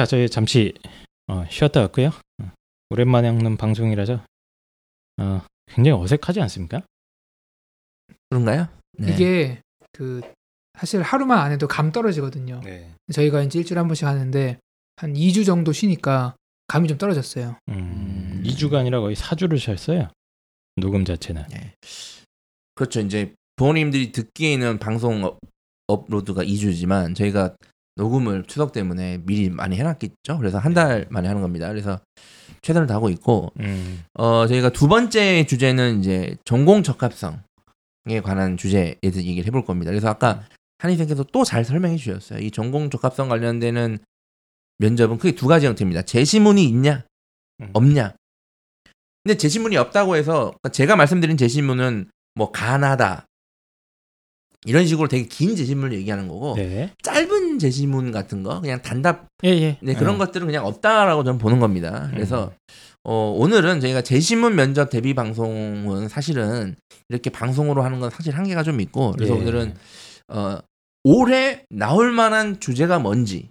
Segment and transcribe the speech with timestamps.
[0.00, 0.72] 자, 저희 잠시
[1.26, 2.06] 어, 쉬었다 왔고요.
[2.42, 2.50] 어,
[2.88, 4.24] 오랜만에 하는 방송이라서
[5.20, 6.80] 어, 굉장히 어색하지 않습니까?
[8.30, 8.68] 그런가요?
[8.94, 9.12] 네.
[9.12, 9.60] 이게
[9.92, 10.22] 그
[10.78, 12.62] 사실 하루만 안 해도 감 떨어지거든요.
[12.64, 12.90] 네.
[13.12, 14.58] 저희가 이제 일주일에 한 번씩 하는데
[14.96, 16.34] 한 2주 정도 쉬니까
[16.66, 17.58] 감이 좀 떨어졌어요.
[17.68, 18.42] 음, 음.
[18.46, 20.08] 2주가 아니라 거의 4주를 쉬었어요.
[20.76, 21.44] 녹음 자체는.
[21.50, 21.74] 네.
[22.74, 23.00] 그렇죠.
[23.00, 25.38] 이제 부모님들이 듣기에는 방송 업-
[25.88, 27.54] 업로드가 2주지만 저희가
[28.00, 30.38] 녹음을 추석 때문에 미리 많이 해놨겠죠.
[30.38, 31.68] 그래서 한 달 만에 하는 겁니다.
[31.68, 32.00] 그래서
[32.62, 37.40] 최선을 다하고 있고 음, 어 저희가 두 번째 주제는 이제 전공 적합성에
[38.22, 39.90] 관한 주제에 대해서 얘기를 해볼 겁니다.
[39.90, 40.44] 그래서 아까
[40.78, 42.38] 한희생께서 또 잘 설명해 주셨어요.
[42.40, 43.98] 이 전공 적합성 관련되는
[44.78, 46.02] 면접은 크게 두 가지 형태입니다.
[46.02, 47.04] 제시문이 있냐
[47.60, 47.70] 음.
[47.74, 48.14] 없냐.
[49.24, 53.26] 근데 제시문이 없다고 해서 제가 말씀드린 제시문은 뭐 가나다
[54.66, 56.92] 이런 식으로 되게 긴 제시문을 얘기하는 거고 네.
[57.02, 59.78] 짧은 제시문 같은 거 그냥 단답 예, 예.
[59.80, 62.08] 네, 그런 어, 것들은 그냥 없다라고 저는 보는 겁니다.
[62.12, 62.52] 그래서
[63.04, 66.76] 어, 오늘은 저희가 제시문 면접 대비 방송은 사실은
[67.08, 69.38] 이렇게 방송으로 하는 건 사실 한계가 좀 있고 그래서 예.
[69.38, 69.74] 오늘은
[70.28, 70.58] 어,
[71.04, 73.48] 올해 나올 만한 주제가 뭔지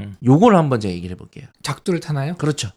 [0.00, 0.16] 음.
[0.24, 1.46] 요걸 한번 제가 얘기를 해볼게요.
[1.62, 2.34] 작두를 타나요?
[2.36, 2.70] 그렇죠.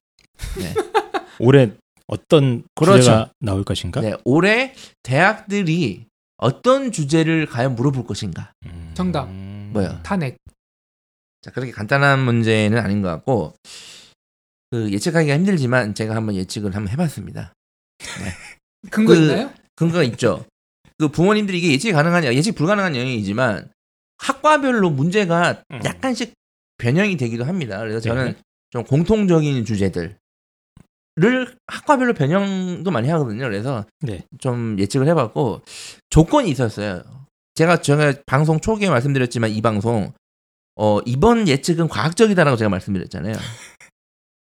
[1.39, 1.71] 올해
[2.07, 2.99] 어떤 그렇죠.
[2.99, 4.01] 주제가 나올 것인가?
[4.01, 6.05] 네, 올해 대학들이
[6.43, 8.51] 어떤 주제를 과연 물어볼 것인가.
[8.65, 9.29] 음, 정답.
[9.29, 9.99] 뭐요?
[10.03, 10.37] 탄핵.
[11.41, 13.53] 자, 그렇게 간단한 문제는 아닌 것 같고
[14.69, 17.53] 그 예측하기가 힘들지만 제가 한번 예측을 한번 해봤습니다.
[18.91, 19.53] 근거 그- 있나요?
[19.75, 20.45] 근거가 있죠.
[20.97, 23.71] 그 부모님들이 이게 예측이 가능한 예측 불가능한 영역이지만
[24.17, 25.79] 학과별로 문제가 음.
[25.83, 26.33] 약간씩
[26.77, 27.79] 변형이 되기도 합니다.
[27.79, 28.35] 그래서 저는 네.
[28.69, 30.17] 좀 공통적인 주제들
[31.21, 33.43] 을 학과별로 변형도 많이 하거든요.
[33.43, 34.25] 그래서 네.
[34.39, 35.61] 좀 예측을 해봤고
[36.09, 37.03] 조건이 있었어요.
[37.53, 40.11] 제가 제가 방송 초기에 말씀드렸지만 이 방송
[40.75, 43.35] 어 이번 예측은 과학적이다라고 제가 말씀드렸잖아요.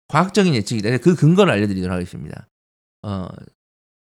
[0.07, 0.97] 과학적인 예측이다.
[0.99, 2.47] 그 근거를 알려드리도록 하겠습니다.
[3.03, 3.27] 어,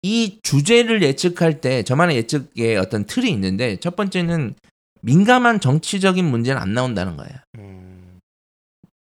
[0.03, 4.53] 이 주제를 예측할 때 저만의 예측의 어떤 틀이 있는데 첫 번째는
[5.01, 7.33] 민감한 정치적인 문제는 안 나온다는 거예요.
[7.57, 8.19] 음,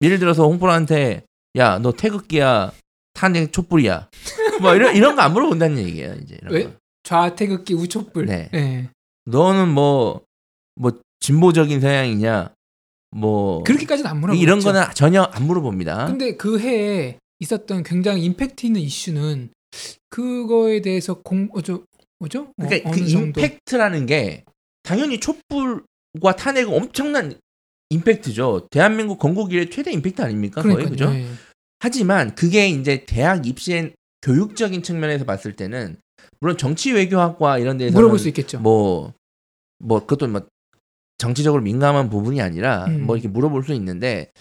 [0.01, 1.23] 예를 들어서 홍보한테
[1.57, 2.72] 야 너 태극기야
[3.14, 4.09] 탄핵 촛불이야
[4.62, 6.16] 뭐 이런 이런 거 안 물어본다는 얘기예요.
[6.24, 6.64] 이제 왜?
[6.66, 6.72] 거.
[7.03, 8.25] 좌태극기 우촛불.
[8.25, 8.50] 네.
[8.52, 8.90] 네.
[9.25, 12.53] 너는 뭐뭐 진보적인 성향이냐
[13.12, 14.42] 뭐 그렇게까지는 안 물어보죠.
[14.42, 16.06] 이런 거는 전혀 안 물어봅니다.
[16.08, 19.50] 근데 그 해에 있었던 굉장히 임팩트 있는 이슈는
[20.09, 21.84] 그거에 대해서 공 어저
[22.19, 22.53] 뭐죠?
[22.58, 23.40] 어, 그러니까 그 어느 정도.
[23.42, 24.44] 임팩트라는 게
[24.84, 27.34] 당연히 촛불과 탄핵은 엄청난
[27.90, 28.68] 임팩트죠.
[28.72, 30.62] 대한민국 건국 이래 최대 임팩트 아닙니까?
[30.62, 31.09] 거의 그러니까요.
[31.09, 31.19] 그죠?
[31.19, 31.28] 예.
[31.79, 35.97] 하지만 그게 이제 대학 입시의 교육적인 측면에서 봤을 때는
[36.41, 38.59] 물론 정치 외교학과 이런 데서 물어볼 수 있겠죠.
[38.59, 39.13] 뭐,
[39.79, 40.45] 뭐, 그것도 뭐,
[41.18, 43.06] 정치적으로 민감한 부분이 아니라, 음.
[43.06, 44.31] 뭐, 이렇게 물어볼 수 있는데,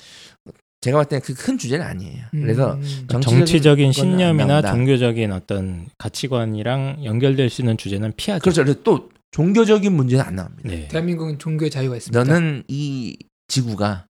[0.80, 2.24] 제가 봤을 때는 그 큰 주제는 아니에요.
[2.32, 3.06] 그래서, 음.
[3.20, 4.62] 정치적인 신념이나.
[4.62, 8.42] 종교적인 어떤 가치관이랑 연결될 수 있는 주제는 피하죠.
[8.42, 8.62] 그렇죠.
[8.64, 10.68] 그래서 또, 종교적인 문제는 안 나옵니다.
[10.68, 10.88] 네.
[10.88, 12.24] 대한민국은 종교의 자유가 있습니다.
[12.24, 13.16] 너는 이
[13.46, 14.06] 지구가,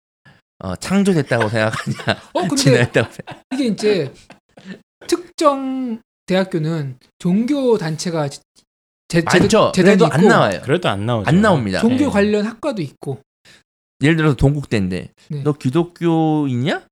[0.61, 4.13] 어, 창조됐다고 생각하냐, 어 근데 진화했다고 생각 이게 이제
[5.07, 8.41] 특정 대학교는 종교 단체가 제,
[9.09, 9.73] 제, 많죠.
[9.75, 10.61] 재단이 있고 안 나와요.
[10.63, 11.29] 그래도 안 나오죠.
[11.29, 11.81] 안 나옵니다.
[11.81, 12.11] 종교 네.
[12.11, 13.21] 관련 학과도 있고
[14.03, 15.43] 예를 들어서 동국대인데, 네.
[15.43, 16.83] 너 기독교이냐?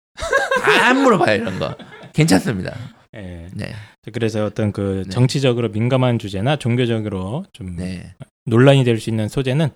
[0.82, 1.76] 안 물어봐요, 이런 거.
[2.12, 2.75] 괜찮습니다.
[3.15, 3.49] 예.
[3.53, 3.75] 네.
[4.12, 5.10] 그래서 어떤 그 네.
[5.10, 8.15] 정치적으로 민감한 주제나 종교적으로 좀 네.
[8.47, 9.69] 논란이 될 수 있는 소재는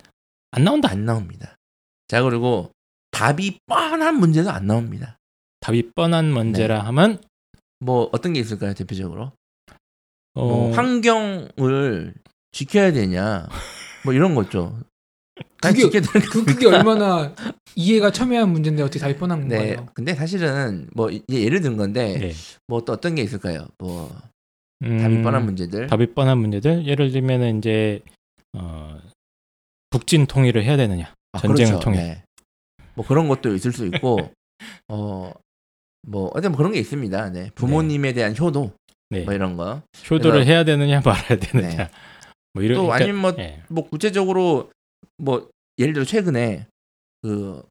[0.53, 0.91] 안 나온다.
[0.91, 1.56] 안 나옵니다.
[2.09, 2.71] 자 그리고
[3.20, 5.19] 답이 뻔한 문제도 안 나옵니다.
[5.60, 6.81] 답이 뻔한 문제라 네.
[6.84, 7.20] 하면
[7.78, 9.32] 뭐 어떤 게 있을까요 대표적으로?
[10.32, 12.14] 어, 뭐 환경을
[12.53, 13.47] 지켜야 되냐?
[14.06, 14.81] 뭐 이런 거죠.
[15.60, 17.34] 다 그게- 그, 그게 얼마나
[17.75, 19.75] 이해가 첨예한 문제인데 어떻게 답이 뻔한 네.
[19.75, 19.88] 건가요?
[19.92, 22.32] 근데 사실은 뭐 예를 든 건데 네.
[22.69, 23.69] 뭐또 어떤 게 있을까요?
[23.78, 24.11] 뭐
[24.82, 25.88] 음, 답이 뻔한 문제들.
[25.88, 28.00] 답이 뻔한 문제들 예를 들면은 이제
[28.56, 28.99] 어,
[29.90, 31.84] 북진 통일을 해야 되느냐 아, 전쟁을 그렇죠.
[31.84, 31.99] 통해.
[31.99, 32.25] 네.
[33.00, 34.19] 뭐 그런 것도 있을 수 있고
[34.88, 35.32] 어
[36.06, 37.31] 뭐 어떤 뭐 그런 게 있습니다.
[37.31, 37.50] 네.
[37.55, 38.73] 부모님에 대한 효도
[39.11, 39.25] 네.
[39.25, 39.82] 뭐 이런 거.
[40.11, 41.91] 효도를 그래서- 해야 되느냐 말아야 되느냐 네.
[42.55, 43.62] 뭐 이런 또 그러니까- 아니면 뭐 예.
[43.69, 44.70] 뭐 구체적으로
[45.19, 45.49] 뭐
[45.79, 46.67] 예를 들어 최근에
[47.23, 47.62] 그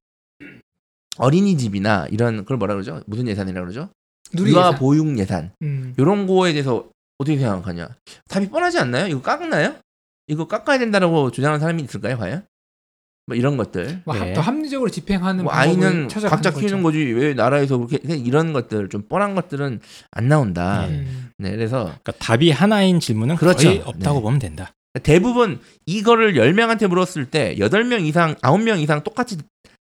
[1.17, 3.01] 어린이집이나 이런 그걸 뭐라 그러죠?
[3.07, 3.89] 무슨 예산이라 그러죠?
[4.33, 4.75] 누리 유아 예산.
[4.79, 5.93] 보육 예산 음.
[5.97, 6.87] 이런 거에 대해서
[7.17, 7.89] 어떻게 생각하냐?
[8.29, 9.07] 답이 뻔하지 않나요?
[9.07, 9.75] 이거 깎나요?
[10.27, 12.45] 이거 깎아야 된다라고 주장하는 사람이 있을까요, 과연?
[13.29, 14.01] 뭐 이런 것들.
[14.05, 14.33] 뭐 네.
[14.33, 16.65] 더 합리적으로 집행하는 뭐 아이는 찾아가는 각자 거죠.
[16.65, 19.79] 키우는 거지 왜 나라에서 그렇게 그냥 이런 것들 좀 뻔한 것들은
[20.11, 20.87] 안 나온다.
[20.87, 20.95] 네.
[20.95, 21.29] 음.
[21.37, 23.67] 네, 그래서 그러니까 답이 하나인 질문은 그렇죠.
[23.67, 24.23] 거의 없다고 네.
[24.23, 24.73] 보면 된다.
[25.03, 29.37] 대부분 이거를 10명한테 물었을 때 8명 이상, 9명 이상 똑같이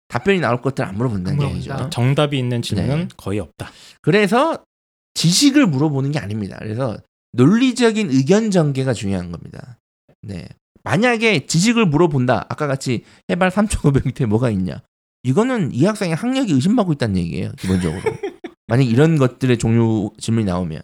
[0.08, 1.73] 답변이 나올 것들 안 물어본다는 안 얘기죠.
[1.73, 1.91] 물어본다.
[1.91, 3.08] 정답이 있는 질문은 네.
[3.19, 3.70] 거의 없다.
[4.00, 4.64] 그래서
[5.12, 6.56] 지식을 물어보는 게 아닙니다.
[6.61, 6.96] 그래서
[7.32, 9.76] 논리적인 의견 전개가 중요한 겁니다.
[10.23, 10.49] 네.
[10.84, 12.46] 만약에 지식을 물어본다.
[12.48, 14.82] 아까 같이 해발 3,500m에 뭐가 있냐.
[15.22, 17.52] 이거는 이 학생의 학력이 의심받고 있다는 얘기예요.
[17.58, 18.00] 기본적으로.
[18.66, 20.82] 만약 이런 것들의 종류 질문이 나오면.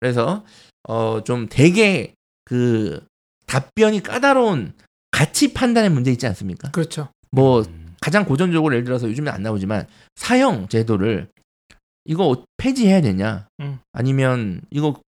[0.00, 0.44] 그래서
[0.88, 2.14] 어 좀 되게
[2.44, 3.04] 그
[3.46, 4.72] 답변이 까다로운
[5.10, 6.70] 가치 판단의 문제 있지 않습니까?
[6.72, 7.08] 그렇죠.
[7.30, 11.28] 뭐 음, 가장 고전적으로 예를 들어서 요즘엔 안 나오지만 사형 제도를
[12.04, 13.78] 이거 폐지해야 되냐 음.
[13.92, 15.00] 아니면 이거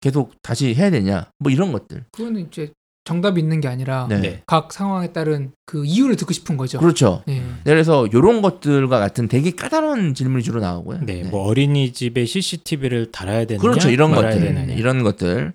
[0.00, 2.72] 계속 다시 해야 되냐 뭐 이런 것들 그거는 이제
[3.10, 4.20] 정답이 있는 게 아니라 네.
[4.20, 4.42] 네.
[4.46, 6.78] 각 상황에 따른 그 이유를 듣고 싶은 거죠.
[6.78, 7.40] 그렇죠 예.
[7.40, 13.46] 네, 그래서 이런 것들과 같은 되게 까다로운 질문이 주로 나오고요 네, 뭐 어린이집에 CCTV를 달아야
[13.46, 14.74] 되느냐, 그렇죠 이런 것들 되느냐.
[14.74, 15.52] 이런 것들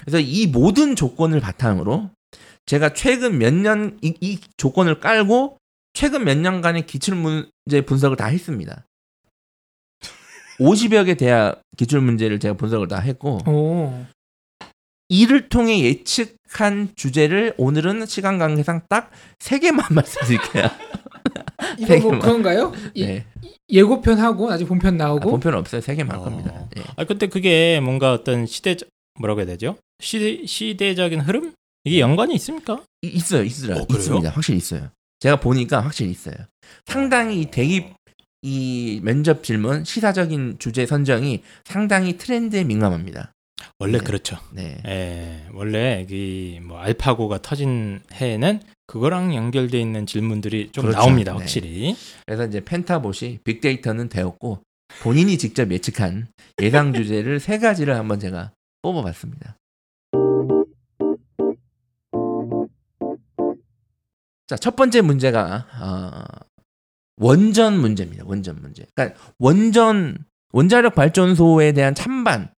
[0.00, 2.10] 그래서 이 모든 조건을 바탕으로
[2.66, 5.56] 제가 최근 몇 년 이, 이 조건을 깔고
[5.94, 8.84] 최근 몇 년간의 기출 문제 분석을 다 했습니다.
[10.60, 14.04] 50여 개 대학 기출 문제를 제가 분석을 다 했고 오.
[15.08, 20.64] 이를 통해 예측한 주제를 오늘은 시간 관계상 딱 세 개만 말씀드릴게요.
[21.78, 22.72] 이거 뭐 그런가요?
[22.94, 23.24] 이- 네.
[23.70, 25.80] 예 고편 하고 나중에 본편 아, 나오고 본편은 없어요.
[25.80, 26.24] 세 개만 할 어.
[26.24, 26.68] 겁니다.
[26.76, 26.82] 예.
[26.96, 28.76] 아 근데 그게 뭔가 어떤 시대
[29.20, 29.76] 뭐라고 해야 되죠?
[30.00, 31.52] 시대 시대적인 흐름
[31.84, 32.82] 이게 연관이 있습니까?
[33.02, 33.86] 이- 있어요, 있어요, 어?
[33.90, 34.30] 있습니다.
[34.30, 34.90] 확실히 있어요.
[35.20, 36.34] 제가 보니까 확실히 있어요.
[36.86, 37.94] 상당히 이 대입
[38.42, 43.32] 이 면접 질문 시사적인 주제 선정이 상당히 트렌드에 민감합니다.
[43.78, 44.04] 원래 네.
[44.04, 44.38] 그렇죠.
[44.52, 50.98] 네, 예, 원래 이뭐 알파고가 터진 해에는 그거랑 연결돼 있는 질문들이 좀 그렇죠.
[50.98, 51.38] 나옵니다, 네.
[51.38, 51.96] 확실히.
[52.26, 54.62] 그래서 이제 펜타봇이 빅데이터는 되었고
[55.02, 56.28] 본인이 직접 예측한
[56.62, 58.52] 예상 주제를 세 가지를 한번 제가
[58.82, 59.56] 뽑아봤습니다.
[64.46, 66.24] 자, 첫 번째 문제가 어,
[67.18, 68.24] 원전 문제입니다.
[68.26, 68.86] 원전 문제.
[68.94, 70.16] 그러니까 원전
[70.52, 72.50] 원자력 발전소에 대한 찬반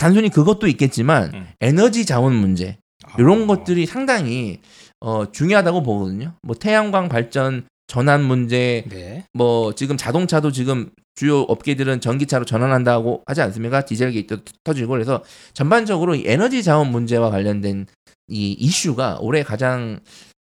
[0.00, 1.46] 단순히 그것도 있겠지만 음.
[1.60, 2.78] 에너지 자원 문제
[3.18, 4.60] 이런 아, 것들이 상당히
[4.98, 6.32] 어, 중요하다고 보거든요.
[6.42, 9.26] 뭐 태양광 발전 전환 문제, 네.
[9.34, 13.84] 뭐 지금 자동차도 지금 주요 업계들은 전기차로 전환한다고 하지 않습니까?
[13.84, 17.86] 디젤 게이트 터지고 그래서 전반적으로 이 에너지 자원 문제와 관련된
[18.28, 20.00] 이 이슈가 올해 가장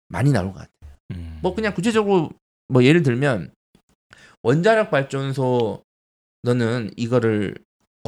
[0.09, 0.99] 많이 나올 것 같아요.
[1.13, 1.39] 음.
[1.41, 2.29] 뭐 그냥 구체적으로
[2.69, 3.53] 뭐 예를 들면
[4.43, 5.83] 원자력 발전소
[6.43, 7.55] 너는 이거를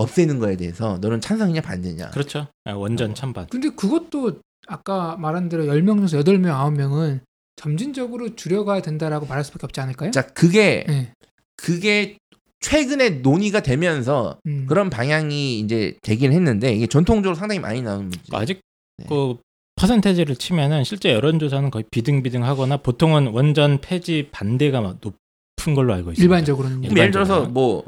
[0.02, 2.10] 없애는 거에 대해서 너는 찬성이냐 반대냐?
[2.10, 2.46] 그렇죠.
[2.64, 3.46] 아, 원전 찬반.
[3.48, 7.20] 근데 그것도 아까 말한 대로 10명 중에서 8명, 9명은
[7.56, 10.10] 점진적으로 줄여가야 된다라고 말할 수밖에 없지 않을까요?
[10.10, 11.12] 자 그게 네.
[11.56, 12.16] 그게
[12.60, 14.66] 최근에 논의가 되면서 음.
[14.68, 18.18] 그런 방향이 이제 되긴 했는데 이게 전통적으로 상당히 많이 나오는 문제.
[18.32, 18.60] 아직
[18.98, 19.06] 네.
[19.08, 19.36] 그
[19.76, 26.22] 퍼센테이지를 치면은 실제 여론조사는 거의 비등비등하거나 보통은 원전 폐지 반대가 막 높은 걸로 알고 있습니다.
[26.22, 27.46] 일반적으로는 그럼 예를 들어서.
[27.46, 27.84] 뭐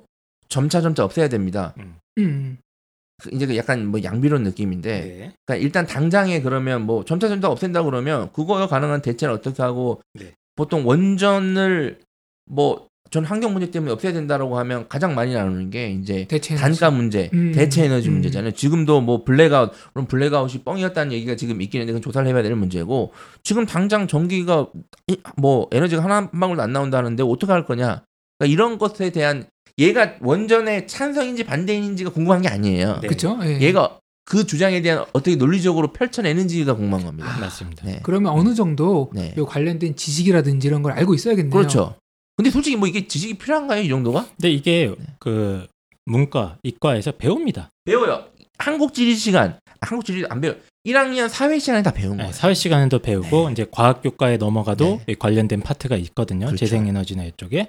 [0.48, 1.74] 점차 점차 없애야 됩니다.
[1.78, 1.96] 음.
[2.16, 5.32] 그 이제 그 약간 뭐 양비론 느낌인데, 네.
[5.46, 10.32] 그러니까 일단 당장에 그러면 뭐 점차 점차 없앤다 그러면 그거에 가능한 대체를 어떻게 하고 네.
[10.56, 12.00] 보통 원전을
[12.46, 16.90] 뭐 전 환경 문제 때문에 없애야 된다라고 하면 가장 많이 나오는 게 이제 대체 단가
[16.90, 18.14] 문제, 음, 대체 에너지 음.
[18.14, 18.50] 문제잖아요.
[18.54, 23.12] 지금도 뭐 블랙아웃, 그럼 블랙아웃이 뻥이었다는 얘기가 지금 있긴 했는데 그건 조사를 해봐야 되는 문제고
[23.44, 24.68] 지금 당장 전기가
[25.06, 28.02] 이- 뭐 에너지가 하나 한 방울도 안 나온다는데 어떻게 할 거냐?
[28.38, 29.44] 그러니까 이런 것에 대한
[29.78, 32.98] 얘가 원전의 찬성인지 반대인지가 궁금한 게 아니에요.
[33.00, 33.08] 네.
[33.08, 33.38] 그렇죠?
[33.42, 33.60] 예.
[33.60, 37.36] 얘가 그 주장에 대한 어떻게 논리적으로 펼쳐내는지가 궁금한 겁니다.
[37.38, 37.84] 맞습니다.
[37.86, 38.00] 네.
[38.02, 39.34] 그러면 어느 정도 네.
[39.36, 41.50] 요 관련된 지식이라든지 이런 걸 알고 있어야겠네요.
[41.50, 41.96] 그렇죠.
[42.36, 43.82] 근데 솔직히 뭐 이게 지식이 필요한가요?
[43.82, 44.26] 이 정도가?
[44.36, 45.06] 근데 이게 네.
[45.18, 45.66] 그
[46.06, 47.70] 문과, 이과에서 배웁니다.
[47.84, 48.24] 배워요.
[48.58, 50.54] 한국 지리 시간, 한국 지리 안 배워.
[50.86, 52.32] 1학년 사회 시간에 다 배운 네, 거예요.
[52.32, 55.12] 사회 시간에도 배우고 이제 과학 교과에 넘어가도 네.
[55.12, 56.46] 이 관련된 파트가 있거든요.
[56.46, 56.64] 그렇죠.
[56.64, 57.68] 재생에너지나 이쪽에.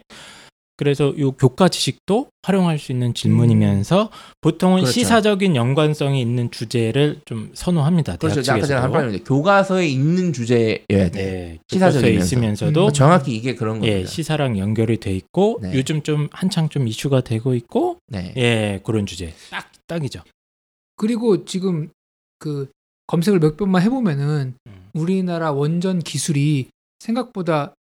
[0.78, 4.10] 그래서 이 교과 지식도 활용할 수 있는 질문이면서
[4.42, 4.92] 보통은 그렇죠.
[4.92, 8.18] 시사적인 연관성이 있는 주제를 좀 선호합니다.
[8.18, 8.42] 그렇죠.
[8.42, 8.92] 대학 아까 제가 한.
[8.92, 11.12] 번에 교과서에 있는 주제여야 돼.
[11.12, 12.00] 네, 시사적이면서.
[12.02, 12.94] 교과서에 있으면서도 음.
[12.94, 14.00] 정확히 이게 그런 겁니다.
[14.00, 15.72] 예, 시사랑 연결이 돼 있고 네.
[15.74, 18.34] 요즘 좀 한창 좀 이슈가 되고 있고 네.
[18.38, 19.34] 예, 그런 주제.
[19.50, 20.22] 딱 딱이죠.
[20.98, 21.90] 그리고 지금
[22.40, 22.70] 그
[23.08, 24.90] 검색을 몇 번만 해 보면은 음.
[24.94, 26.68] 우리나라 원전 기술이
[27.00, 27.74] 생각보다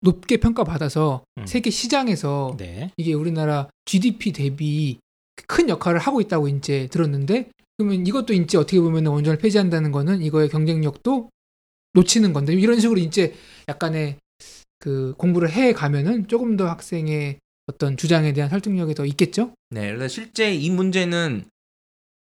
[0.00, 1.46] 높게 평가받아서 음.
[1.46, 2.90] 세계 시장에서 네.
[2.96, 4.98] 이게 우리나라 GDP 대비
[5.46, 10.48] 큰 역할을 하고 있다고 이제 들었는데 그러면 이것도 이제 어떻게 보면 원전을 폐지한다는 거는 이거의
[10.48, 11.30] 경쟁력도
[11.94, 13.34] 놓치는 건데 이런 식으로 이제
[13.68, 14.16] 약간의
[14.78, 19.52] 그 공부를 해 가면은 조금 더 학생의 어떤 주장에 대한 설득력이 더 있겠죠?
[19.70, 19.88] 네.
[19.88, 21.44] 그래서 실제 이 문제는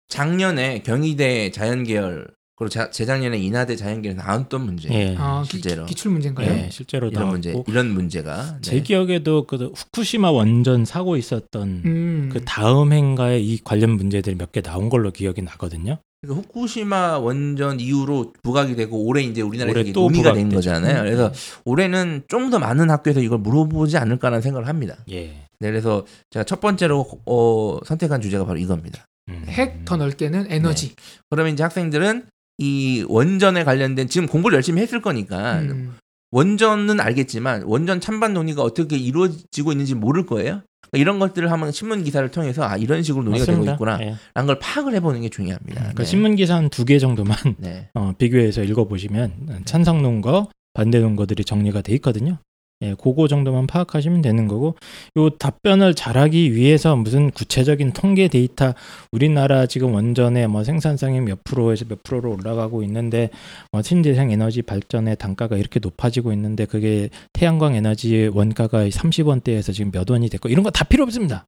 [0.08, 4.88] 작년에 경희대 자연계열 그리고 자, 재작년에 인하대 자연계에서 나왔던 문제.
[4.94, 5.16] 예.
[5.18, 5.86] 아, 기, 실제로.
[5.86, 6.50] 기 출 문제인가요?
[6.50, 8.82] 예, 실제로 이런 문제, 이런 문제가 제 네.
[8.82, 12.30] 기억에도 그 후쿠시마 원전 사고 있었던 음.
[12.32, 15.98] 그 다음 해인가에 이 관련 문제들이 몇 개 나온 걸로 기억이 나거든요.
[16.22, 20.56] 그러니까 후쿠시마 원전 이후로 부각이 되고 올해 이제 우리나라에서 올해 이게 또 논의가 된 부각되죠.
[20.72, 21.00] 거잖아요.
[21.02, 21.04] 음.
[21.04, 21.32] 그래서
[21.66, 24.96] 올해는 좀 더 많은 학교에서 이걸 물어보지 않을까라는 생각을 합니다.
[25.12, 25.26] 예.
[25.60, 29.06] 네, 그래서 제가 첫 번째로 어, 선택한 주제가 바로 이겁니다.
[29.28, 29.44] 음.
[29.48, 30.94] 핵더 넓게는 에너지.
[31.30, 35.96] 그러면 이제 학생들은 이 원전에 관련된 지금 공부를 열심히 했을 거니까 음.
[36.32, 40.62] 원전은 알겠지만 원전 찬반 논의가 어떻게 이루어지고 있는지 모를 거예요.
[40.82, 43.74] 그러니까 이런 것들을 한번 신문 기사를 통해서 아 이런 식으로 논의가 되고 맞습니다.
[43.74, 44.42] 있구나라는 예.
[44.46, 45.94] 걸 파악을 해보는 게 중요합니다.
[45.96, 47.90] 그 신문 기사 한 두 개 정도만 네.
[47.96, 52.38] 어, 비교해서 읽어보시면 찬성 논거, 반대 논거들이 정리가 돼 있거든요.
[52.82, 54.76] 예, 그거 정도만 파악하시면 되는 거고,
[55.18, 58.74] 요 답변을 잘하기 위해서 무슨 구체적인 통계 데이터,
[59.12, 63.30] 우리나라 지금 원전의 뭐 생산성이 몇 프로에서 몇 프로로 올라가고 있는데,
[63.72, 70.10] 뭐 신재생 에너지 발전의 단가가 이렇게 높아지고 있는데, 그게 태양광 에너지 원가가 30원대에서 지금 몇
[70.10, 71.46] 원이 됐고, 이런 거 다 필요 없습니다.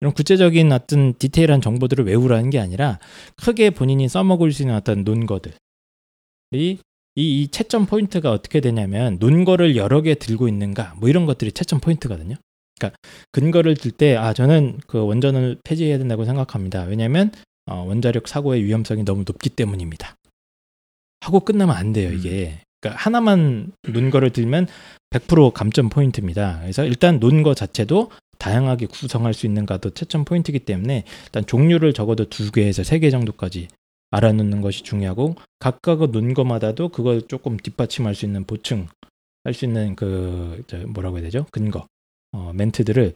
[0.00, 2.98] 이런 구체적인 어떤 디테일한 정보들을 외우라는 게 아니라
[3.42, 5.52] 크게 본인이 써먹을 수 있는 어떤 논거들
[6.52, 6.78] 이,
[7.18, 11.80] 이, 이 채점 포인트가 어떻게 되냐면 논거를 여러 개 들고 있는가 뭐 이런 것들이 채점
[11.80, 12.36] 포인트거든요.
[12.78, 12.96] 그러니까
[13.32, 16.84] 근거를 들 때 아 저는 그 원전을 폐지해야 된다고 생각합니다.
[16.84, 17.32] 왜냐하면
[17.66, 20.14] 어, 원자력 사고의 위험성이 너무 높기 때문입니다.
[21.20, 22.60] 하고 끝나면 안 돼요 이게.
[22.80, 24.68] 그러니까 하나만 논거를 들면
[25.10, 26.60] 100% 감점 포인트입니다.
[26.60, 32.52] 그래서 일단 논거 자체도 다양하게 구성할 수 있는가도 채점 포인트이기 때문에 일단 종류를 적어도 두
[32.52, 33.66] 개에서 세 개 정도까지
[34.10, 38.86] 알아놓는 것이 중요하고 각각의 논거마다도 그걸 조금 뒷받침할 수 있는 보충
[39.44, 41.86] 할 수 있는 그저 뭐라고 해야 되죠 근거
[42.32, 43.14] 어, 멘트들을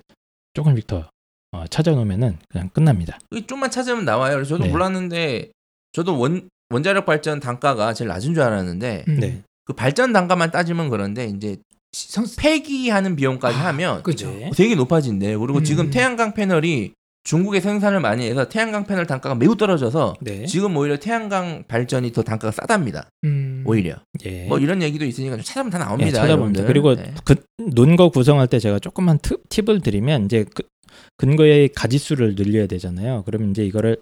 [0.55, 1.09] 조금씩 더
[1.53, 3.19] 어, 찾아놓으면은 그냥 끝납니다.
[3.47, 4.37] 좀만 찾으면 나와요.
[4.37, 4.71] 그래서 저도 네.
[4.71, 5.51] 몰랐는데
[5.93, 9.21] 저도 원 원자력 발전 단가가 제일 낮은 줄 알았는데 음.
[9.21, 9.43] 네.
[9.65, 11.59] 그 발전 단가만 따지면 그런데 이제
[11.93, 14.31] 성, 폐기하는 비용까지 아, 하면 그죠.
[14.31, 14.51] 네.
[14.57, 15.39] 되게 높아진대요.
[15.39, 15.65] 그리고 음.
[15.65, 20.45] 지금 태양광 패널이 중국에 생산을 많이 해서 태양광 패널 단가가 매우 떨어져서 네.
[20.47, 23.09] 지금 오히려 태양광 발전이 더 단가가 싸답니다.
[23.25, 23.63] 음.
[23.67, 24.47] 오히려 예.
[24.47, 26.09] 뭐 이런 얘기도 있으니까 좀 찾아보면 다 나옵니다.
[26.09, 26.63] 예, 찾아보면 돼.
[26.63, 26.67] 여러분들.
[26.67, 27.15] 그리고 네.
[27.25, 27.37] 그
[27.75, 30.65] 논거 구성할 때 제가 조금만 트, 팁을 드리면 이제 그
[31.17, 33.23] 근거의 가지수를 늘려야 되잖아요.
[33.25, 33.99] 그러면 이제 이거를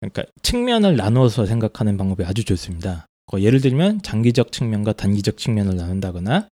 [0.00, 3.06] 그러니까 측면을 나누어서 생각하는 방법이 아주 좋습니다.
[3.30, 6.48] 그 예를 들면 장기적 측면과 단기적 측면을 나눈다거나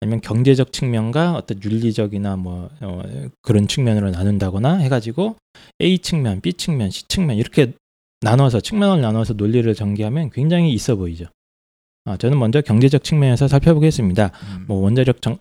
[0.00, 3.02] 아니면 경제적 측면과 어떤 윤리적이나 뭐 어,
[3.42, 5.36] 그런 측면으로 나눈다거나 해가지고
[5.82, 7.72] A 측면, B 측면, C 측면 이렇게
[8.22, 11.26] 나눠서 측면을 나눠서 논리를 전개하면 굉장히 있어 보이죠.
[12.06, 14.30] 아, 저는 먼저 경제적 측면에서 살펴보겠습니다.
[14.56, 14.64] 음.
[14.66, 15.38] 뭐 원자력 정,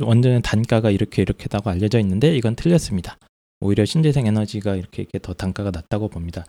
[0.00, 3.16] 원전의 단가가 이렇게 이렇게다고 알려져 있는데 이건 틀렸습니다.
[3.60, 6.44] 오히려 신재생 에너지가 이렇게, 이렇게 더 단가가 낮다고 봅니다.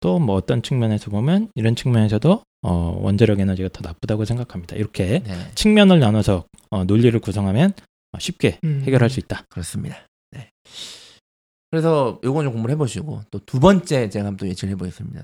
[0.00, 4.74] 또 뭐 어떤 측면에서 보면 이런 측면에서도 어, 원자력 에너지가 더 나쁘다고 생각합니다.
[4.76, 7.74] 이렇게 네, 측면을 나눠서 어, 논리를 구성하면
[8.12, 8.80] 어, 쉽게 음.
[8.86, 9.44] 해결할 수 있다.
[9.50, 9.96] 그렇습니다.
[10.30, 10.48] 네.
[11.70, 15.22] 그래서 요건 좀 공부를 해보시고 또 두 번째 제가 한번 또 예측을 해보겠습니다.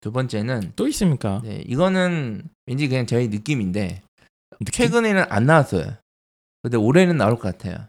[0.00, 1.40] 두 번째는 또 있습니까?
[1.44, 4.02] 네, 이거는 왠지 그냥 저희 느낌인데
[4.60, 4.72] 느낌?
[4.72, 5.94] 최근에는 안 나왔어요.
[6.62, 7.86] 근데 올해는 나올 것 같아요.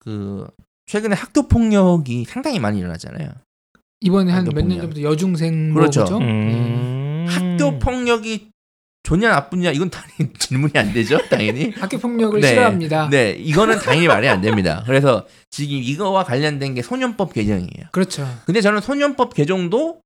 [0.00, 0.48] 그
[0.86, 3.30] 최근에 학교 폭력이 상당히 많이 일어나잖아요.
[4.02, 4.78] 이번에 한 몇 년.
[4.80, 6.00] 전부터 여중생 그렇죠.
[6.00, 6.18] 뭐 그죠?
[6.18, 7.26] 음...
[7.28, 8.48] 학교 폭력이
[9.04, 11.18] 좋냐 나쁘냐 이건 당연히 질문이 안 되죠.
[11.28, 11.70] 당연히.
[11.78, 12.48] 학교 폭력을 네.
[12.48, 13.08] 싫어합니다.
[13.10, 14.82] 네, 이거는 당연히 말이 안 됩니다.
[14.86, 17.86] 그래서 지금 이거와 관련된 게 소년법 개정이에요.
[17.92, 18.26] 그렇죠.
[18.46, 20.00] 근데 저는 소년법 개정도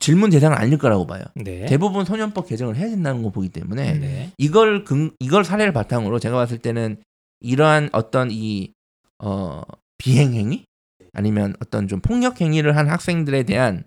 [0.00, 1.22] 질문 대상은 아닐 거라고 봐요.
[1.34, 1.66] 네.
[1.66, 4.00] 대부분 소년법 개정을 해야 된다는 거 보기 때문에 음.
[4.00, 4.30] 네.
[4.38, 6.96] 이걸 근, 이걸 사례를 바탕으로 제가 봤을 때는
[7.40, 8.72] 이러한 어떤 이
[9.22, 9.62] 어,
[9.98, 10.64] 비행 행위
[11.14, 13.84] 아니면 어떤 좀 폭력 행위를 한 학생들에 대한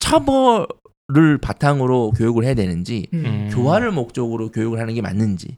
[0.00, 3.24] 처벌을 바탕으로 교육을 해야 되는지 음.
[3.24, 3.50] 음.
[3.52, 5.56] 교화를 목적으로 교육을 하는 게 맞는지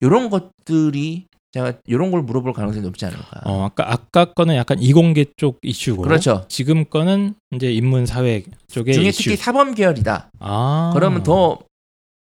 [0.00, 3.40] 이런 것들이 제가 이런 걸 물어볼 가능성이 높지 않을까.
[3.44, 6.44] 어, 아까 아까 거는 약간 이공계 쪽 이슈고 그렇죠.
[6.48, 9.22] 지금 거는 이제 인문 사회 쪽의 중에 이슈.
[9.24, 10.30] 특히 사범 계열이다.
[10.40, 10.90] 아.
[10.92, 11.58] 그러면 더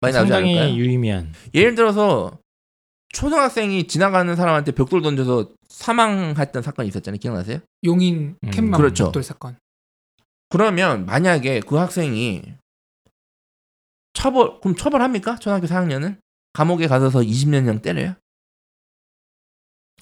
[0.00, 0.76] 많이 나오지 상당히 않을까요?
[0.76, 1.32] 유의미한.
[1.54, 2.38] 예를 들어서
[3.12, 7.18] 초등학생이 지나가는 사람한테 벽돌 던져서 사망했던 사건이 있었잖아요.
[7.18, 7.58] 기억나세요?
[7.84, 8.50] 용인 음.
[8.50, 9.04] 캔맘 그렇죠.
[9.06, 9.56] 벽돌 사건.
[10.48, 12.42] 그러면 만약에 그 학생이
[14.12, 15.36] 처벌 그럼 처벌합니까?
[15.36, 16.18] 초등학교 4학년은
[16.52, 18.14] 감옥에 가서 20년형 때려요?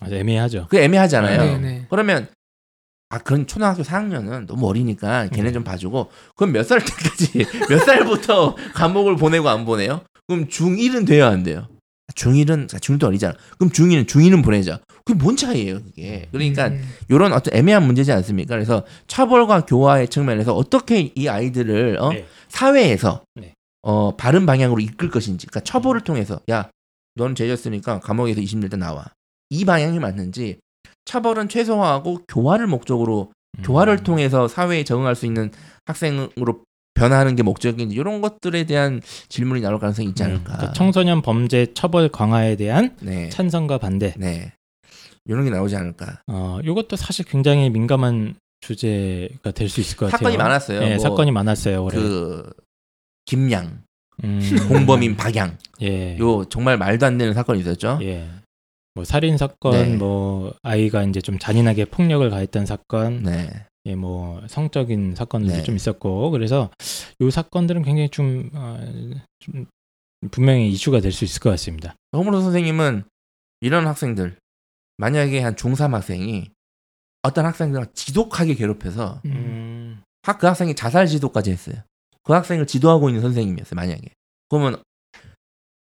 [0.01, 0.67] 아주 애매하죠.
[0.71, 1.43] 그 애매하잖아요.
[1.43, 1.87] 네, 네.
[1.91, 2.29] 그러면
[3.11, 5.53] 아 그런 초등학교 4학년은 너무 어리니까 걔네 네.
[5.53, 10.03] 좀 봐주고 그럼 몇 살 때까지 몇 살부터 감옥을 보내고 안 보내요?
[10.27, 11.69] 그럼 중1은 돼야 안 돼요?
[12.15, 13.35] 중1은 중1도 어리잖아.
[13.59, 14.81] 그럼 중2는 중2는 보내자.
[15.05, 16.29] 그게 뭔 차이예요, 그게.
[16.31, 16.83] 그러니까 음.
[17.09, 18.55] 이런 어떤 애매한 문제지 않습니까?
[18.55, 22.11] 그래서 처벌과 교화의 측면에서 어떻게 이 아이들을 어?
[22.13, 22.27] 네.
[22.49, 23.55] 사회에서 네.
[23.83, 26.71] 어, 바른 방향으로 이끌 것인지, 그러니까 처벌을 통해서 야,
[27.15, 29.07] 넌 죄졌으니까 감옥에서 20년 때 나와.
[29.51, 30.59] 이 방향이 맞는지
[31.05, 33.63] 처벌은 최소화하고 교화를 목적으로 음.
[33.63, 35.51] 교화를 통해서 사회에 적응할 수 있는
[35.87, 36.63] 학생으로
[36.99, 40.53] 변화하는 게 목적인지 이런 것들에 대한 질문이 나올 가능성이 있지 음, 않을까.
[40.53, 44.15] 그러니까 청소년 범죄 처벌 강화에 대한 네, 찬성과 반대.
[44.17, 44.53] 네,
[45.25, 46.23] 이런 게 나오지 않을까.
[46.27, 50.19] 어, 이것도 사실 굉장히 민감한 주제가 될 수 있을 것 같아요.
[50.19, 50.81] 사건이 많았어요.
[50.81, 51.85] 네, 뭐 사건이 많았어요.
[51.85, 51.97] 올해.
[51.99, 52.51] 그
[53.27, 53.83] 김양,
[54.25, 56.19] 음, 공범인 박양, 예.
[56.19, 57.99] 요 정말 말도 안 되는 사건이 있었죠.
[58.03, 58.29] 예.
[58.95, 59.97] 뭐 살인 사건, 네.
[59.97, 63.49] 뭐 아이가 이제 좀 잔인하게 폭력을 가했던 사건, 네,
[63.89, 65.63] 예, 뭐 성적인 사건들도 네.
[65.63, 66.71] 좀 있었고, 그래서
[67.21, 68.79] 요 사건들은 굉장히 좀, 어,
[69.41, 69.67] 좀
[70.31, 71.95] 분명히 이슈가 될 수 있을 것 같습니다.
[72.15, 73.05] 허물호 선생님은
[73.61, 74.37] 이런 학생들
[74.99, 76.51] 만약에 한 중3 학생이
[77.23, 79.31] 어떤 학생들을 지독하게 괴롭혀서 음.
[79.31, 81.77] 음, 학- 그 학생이 자살 지도까지 했어요.
[82.25, 83.75] 그 학생을 지도하고 있는 선생님이었어요.
[83.77, 84.11] 만약에
[84.49, 84.83] 그러면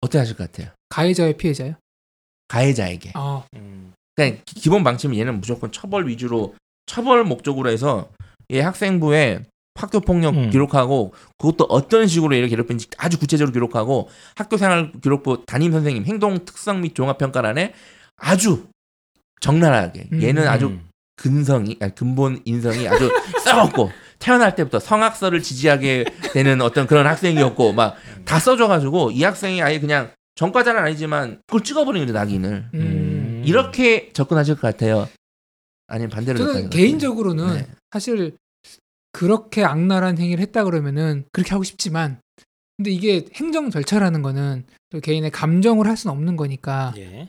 [0.01, 0.71] 어떻게 하실 것 같아요?
[0.89, 1.75] 가해자의 피해자요?
[2.47, 3.11] 가해자에게.
[3.15, 6.55] 아, 음, 기- 기본 방침은 얘는 무조건 처벌 위주로
[6.89, 8.09] 처벌 목적으로 해서
[8.49, 9.43] 이 학생부에
[9.75, 10.49] 학교 폭력 음.
[10.49, 16.43] 기록하고 그것도 어떤 식으로 얘를 괴롭힌지 아주 구체적으로 기록하고 학교 생활 기록부 담임 선생님 행동
[16.43, 17.73] 특성 및 종합 평가란에
[18.17, 18.67] 아주
[19.39, 20.21] 적나라하게 음.
[20.23, 23.09] 얘는 아주 음, 근성이 아니 근본 인성이 아주
[23.45, 27.95] 썩었고 태어날 때부터 성악설을 지지하게 되는 어떤 그런 학생이었고 막
[28.29, 33.43] 다 써줘가지고 이 학생이 아예 그냥 전과자는 아니지만 그걸 찍어버리는 낙인을 음.
[33.43, 35.07] 이렇게 접근하실 것 같아요.
[35.89, 36.69] 아니면 반대로 저는?
[36.69, 37.67] 개인적으로는 네.
[37.91, 38.37] 사실
[39.11, 42.21] 그렇게 악랄한 행위를 했다 그러면은 그렇게 하고 싶지만
[42.77, 47.27] 근데 이게 행정 절차라는 거는 또 개인의 감정을 할 수는 없는 거니까 예.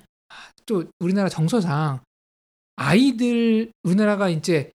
[0.67, 2.01] 또 우리나라 정서상
[2.77, 4.71] 아이들 우리나라가 이제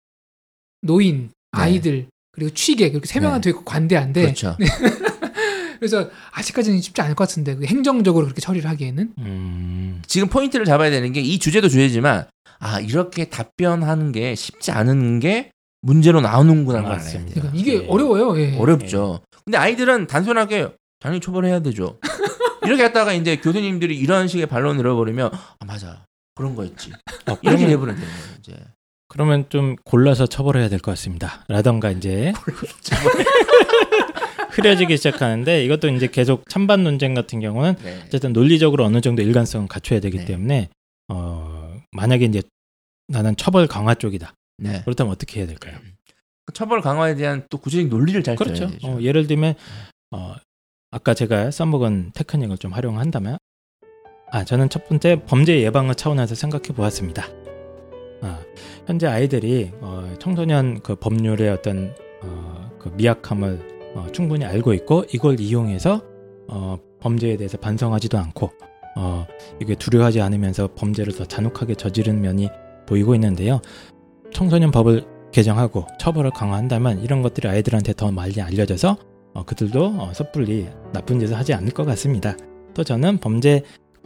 [0.83, 4.27] 노인 아이들 그리고 취객 이렇게 세 명한테 있고 관대한데 네.
[4.27, 4.57] 그렇죠.
[5.81, 10.91] 그래서 아직까지는 쉽지 않을 것 같은데 그 행정적으로 그렇게 처리를 하기에는 음, 지금 포인트를 잡아야
[10.91, 12.29] 되는 게 이 주제도 주제지만
[12.61, 15.51] 아 이렇게 답변하는 게 쉽지 않은 게
[15.83, 17.35] 문제로 나오는구나 를 알아야 맞습니다.
[17.35, 17.43] 돼요.
[17.51, 17.87] 그러니까 이게 예.
[17.89, 18.39] 어려워요.
[18.39, 18.57] 예.
[18.59, 19.21] 어렵죠.
[19.45, 20.69] 근데 아이들은 단순하게
[21.01, 21.99] 당연히 처벌해야 되죠.
[22.65, 26.93] 이렇게 했다가 이제 교수님들이 이런 식의 반론을 잃어버리면 아 맞아 그런 거였지.
[27.27, 28.55] 어, 이렇게 그러면, 해버리는 거예요 이제.
[29.09, 31.45] 그러면 좀 골라서 처벌해야 될 것 같습니다.
[31.49, 32.33] 라던가 이제
[34.51, 38.03] 흐려지기 시작하는데 이것도 이제 계속 찬반 논쟁 같은 경우는 네.
[38.07, 40.25] 어쨌든 논리적으로 어느 정도 일관성을 갖춰야 되기 네.
[40.27, 40.69] 때문에
[41.09, 41.50] 어,
[41.93, 42.43] 만약에 이제
[43.09, 44.35] 나는 처벌 강화 쪽이다.
[44.59, 44.83] 네.
[44.85, 45.79] 그렇다면 어떻게 해야 될까요?
[46.55, 48.69] 처벌 강화에 대한 또 구체적인 논리를 잘 그렇죠.
[48.69, 48.87] 되죠.
[48.87, 49.55] 어, 예를 들면
[50.13, 50.35] 어,
[50.91, 53.39] 아까 제가 써먹은 테크닉을 좀 활용한다면
[54.33, 57.27] 아 저는 첫 번째 범죄 예방의 차원에서 생각해 보았습니다.
[58.23, 58.41] 아,
[58.87, 65.41] 현재 아이들이 어, 청소년 그 법률의 어떤 어, 그 미약함을 어, 충분히 알고 있고 이걸
[65.41, 66.03] 이용해서
[66.49, 68.51] 어, 범죄에 대해서 반성하지도 않고
[68.97, 69.27] 어,
[69.61, 72.49] 이게 두려워하지 않으면서 범죄를 더 잔혹하게 저지른 면이
[72.87, 73.61] 보이고 있는데요.
[74.33, 78.97] 청소년 법을 개정하고 처벌을 강화한다면 이런 것들이 아이들한테 더 많이 알려져서
[79.35, 82.37] 어, 그들도 어, 섣불리 나쁜 짓을 하지 않을 것 같습니다.
[82.75, 83.63] 또 저는 범죄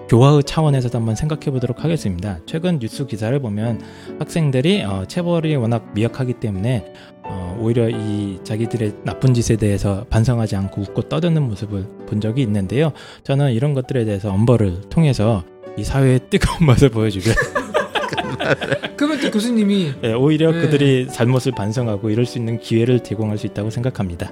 [0.09, 2.41] 교화의 차원에서도 한번 생각해 보도록 하겠습니다.
[2.47, 3.81] 최근 뉴스 기사를 보면
[4.19, 6.93] 학생들이 어, 체벌이 워낙 미약하기 때문에
[7.27, 12.93] 어, 오히려 이 자기들의 나쁜 짓에 대해서 반성하지 않고 웃고 떠드는 모습을 본 적이 있는데요.
[13.23, 15.45] 저는 이런 것들에 대해서 엄벌을 통해서
[15.77, 17.33] 이 사회의 뜨거운 맛을 보여주길
[18.97, 20.61] 그러면 또 교수님이 예, 오히려 네.
[20.61, 24.31] 그들이 잘못을 반성하고 이럴 수 있는 기회를 제공할 수 있다고 생각합니다.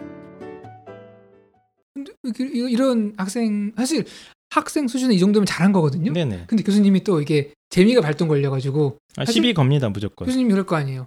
[1.94, 4.04] 근데 그- 이- 이런 학생 사실
[4.50, 6.12] 학생 수준은 이 정도면 잘한 거거든요.
[6.12, 6.44] 네네.
[6.46, 10.26] 근데 교수님이 또 이게 재미가 발동 걸려가지고 아, 시비 겁니다 무조건.
[10.26, 11.06] 교수님이 그럴 거 아니에요.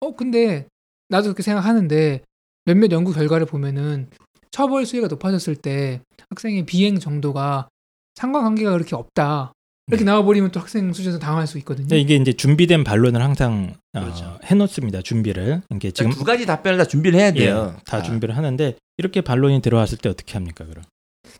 [0.00, 0.66] 어 근데
[1.08, 2.22] 나도 그렇게 생각하는데
[2.64, 4.08] 몇몇 연구 결과를 보면은
[4.50, 7.68] 처벌 수위가 높아졌을 때 학생의 비행 정도가
[8.14, 9.52] 상관관계가 그렇게 없다.
[9.88, 10.10] 이렇게 네.
[10.10, 11.86] 나와버리면 또 학생 수준에서 당할 수 있거든요.
[11.86, 14.38] 근데 이게 이제 준비된 반론을 항상 어, 그렇죠.
[14.44, 15.02] 해놓습니다.
[15.02, 17.74] 준비를 이게 지금 두 가지 답변을 다 준비를 해야 돼요.
[17.76, 18.02] 예, 다 아.
[18.02, 20.84] 준비를 하는데 이렇게 반론이 들어왔을 때 어떻게 합니까 그럼?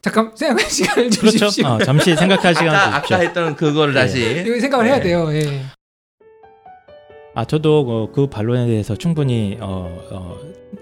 [0.00, 1.38] 잠깐 생각할 시간을 그렇죠.
[1.38, 1.66] 주십시오.
[1.66, 3.16] 어, 잠시 생각할 시간 아까 주십시오.
[3.16, 3.98] 아까 했던 그거를 예.
[3.98, 5.02] 다시 이거 생각을 해야 네.
[5.02, 5.32] 돼요.
[5.32, 5.64] 예.
[7.36, 10.36] 아 저도 어, 그 반론에 대해서 충분히 어, 어,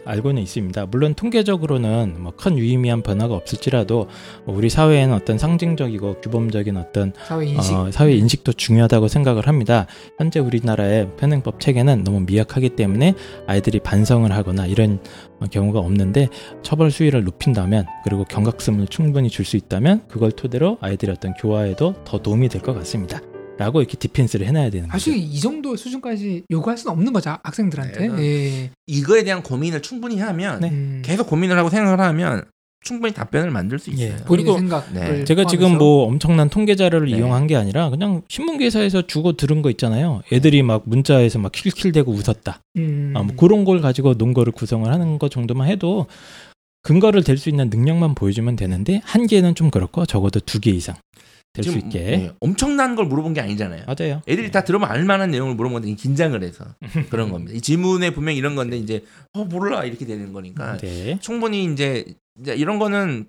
[0.05, 0.87] 알고는 있습니다.
[0.87, 4.07] 물론 통계적으로는 뭐 큰 유의미한 변화가 없을지라도
[4.47, 7.75] 우리 사회에는 어떤 상징적이고 규범적인 어떤 사회 인식.
[7.75, 9.87] 어, 사회 인식도 중요하다고 생각을 합니다.
[10.19, 13.15] 현재 우리나라의 편행법 체계는 너무 미약하기 때문에
[13.49, 15.01] 아이들이 반성을 하거나 이런
[15.41, 16.29] 어, 경우가 없는데
[16.63, 22.19] 처벌 수위를 높인다면 그리고 경각심을 충분히 줄 수 있다면 그걸 토대로 아이들의 어떤 교화에도 더
[22.23, 23.21] 도움이 될 것 같습니다.
[23.57, 24.99] 라고 이렇게 디펜스를 해놔야 되는 거죠.
[24.99, 28.09] 사실 이 정도 수준까지 요구할 수는 없는 거죠 학생들한테.
[28.09, 28.71] 네, 예.
[28.87, 30.71] 이거에 대한 고민을 충분히 하면 네.
[30.71, 31.03] 음.
[31.05, 32.45] 계속 고민을 하고 생각을 하면
[32.81, 34.09] 충분히 답변을 만들 수 있어요.
[34.09, 34.17] 예.
[34.27, 34.59] 그리고
[34.93, 35.25] 네.
[35.25, 35.79] 제가 지금 포함해서.
[35.79, 37.17] 뭐 엄청난 통계 자료를 네.
[37.17, 40.23] 이용한 게 아니라 그냥 신문 기사에서 주고 들은 거 있잖아요.
[40.33, 42.61] 애들이 막 문자에서 막 킬킬대고 웃었다.
[42.77, 43.15] 음.
[43.17, 46.07] 아, 뭐 그런 걸 가지고 논거를 구성을 하는 것 정도만 해도
[46.83, 50.95] 근거를 댈 수 있는 능력만 보여주면 되는데 한 개는 좀 그렇고 적어도 두 개 이상
[51.55, 53.85] 될 수 있게 네, 엄청난 걸 물어본 게 아니잖아요.
[53.87, 54.23] 맞아요.
[54.29, 56.65] 애들이 다 들으면 알만한 내용을 물어본 건데 긴장을 해서
[57.11, 57.55] 그런 겁니다.
[57.55, 61.17] 이 지문에 분명 이런 건데 이제 어 몰라 이렇게 되는 거니까 네.
[61.23, 62.05] 충분히 이제,
[62.41, 63.27] 이제 이런 거는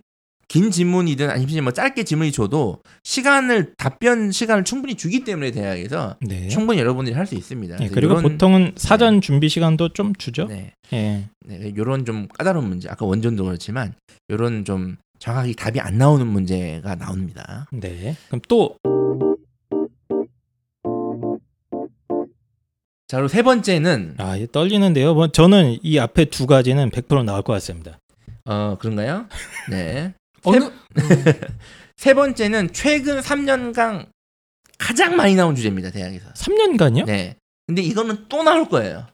[0.48, 6.48] 긴 지문이든 아니면 뭐 짧게 지문이 줘도 시간을 답변 시간을 충분히 주기 때문에 대학에서 네.
[6.50, 7.78] 충분히 여러분들이 할 수 있습니다.
[7.78, 10.46] 네, 그리고 요런- 보통은 사전 준비 시간도 좀 주죠.
[10.46, 11.26] 네, 예.
[11.46, 13.94] 네, 요런 좀 까다로운 문제 아까 원전도 그렇지만
[14.32, 17.66] 요런 좀 정확히 답이 안 나오는 문제가 나옵니다.
[17.72, 18.16] 네.
[18.28, 18.78] 그럼 또
[23.08, 25.14] 자 그리고 세 번째는 아, 이게 떨리는데요.
[25.14, 28.00] 뭐 저는 이 앞에 두 가지는 100% 나올 것 같습니다.
[28.46, 29.28] 어 그런가요?
[29.70, 30.14] 네.
[30.44, 30.72] 어느 음.
[31.98, 34.08] 세 번째는 최근 3년간
[34.78, 36.32] 가장 많이 나온 주제입니다 대학에서.
[36.34, 37.06] 3년간요?
[37.06, 37.36] 네.
[37.68, 39.08] 근데 이거는 또 나올 거예요.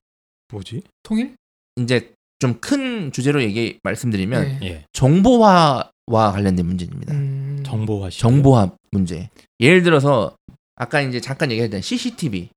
[0.51, 0.81] 뭐지?
[1.03, 1.35] 통일?
[1.77, 4.59] 이제 좀 큰 주제로 얘기 말씀드리면 네.
[4.63, 4.85] 예.
[4.93, 7.13] 정보화와 관련된 문제입니다.
[7.13, 7.61] 음.
[7.63, 9.29] 정보화 시 정보화 문제.
[9.59, 10.35] 예를 들어서
[10.75, 12.49] 아까 이제 잠깐 얘기했던 CCTV.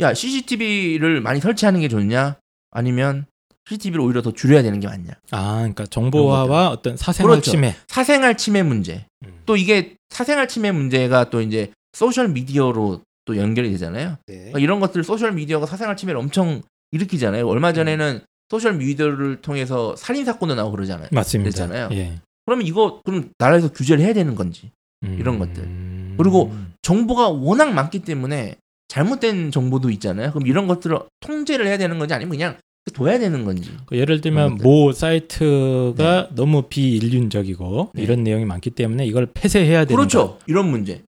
[0.00, 2.36] 야 CCTV를 많이 설치하는 게 좋냐?
[2.70, 3.26] 아니면
[3.68, 5.12] CCTV를 오히려 더 줄여야 되는 게 맞냐?
[5.32, 7.50] 아, 그러니까 정보화와 어떤 사생활 그렇죠.
[7.50, 7.74] 침해.
[7.88, 9.04] 사생활 침해 문제.
[9.24, 9.42] 음.
[9.46, 14.18] 또 이게 사생활 침해 문제가 또 이제 소셜 미디어로 또 연결이 되잖아요.
[14.26, 14.34] 네.
[14.36, 16.62] 그러니까 이런 것들 소셜 미디어가 사생활 침해를 엄청
[16.92, 17.46] 일으키잖아요.
[17.48, 18.20] 얼마 전에는
[18.52, 21.08] 소셜 미디어를 통해서 살인 사건도 나오고 그러잖아요.
[21.10, 21.50] 맞습니다.
[21.56, 21.88] 그랬잖아요.
[21.92, 22.18] 예.
[22.44, 24.70] 그러면 이거 그럼 나라에서 규제를 해야 되는 건지
[25.04, 25.16] 음.
[25.18, 26.16] 이런 것들.
[26.18, 28.56] 그리고 정보가 워낙 많기 때문에
[28.88, 30.32] 잘못된 정보도 있잖아요.
[30.32, 32.56] 그럼 이런 것들을 통제를 해야 되는 건지 아니면 그냥
[32.92, 33.70] 둬야 되는 건지.
[33.86, 38.02] 그 예를 들면 모 사이트가 너무 비인륜적이고 네.
[38.02, 40.38] 이런 내용이 많기 때문에 이걸 폐쇄해야 되는 그렇죠.
[40.46, 40.98] 이런 문제.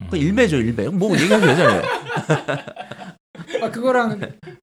[0.00, 0.10] 거.
[0.10, 0.88] 그 일배죠, 일배.
[0.88, 1.82] 뭐 얘기하면 되잖아요.
[3.62, 4.18] 아 그거랑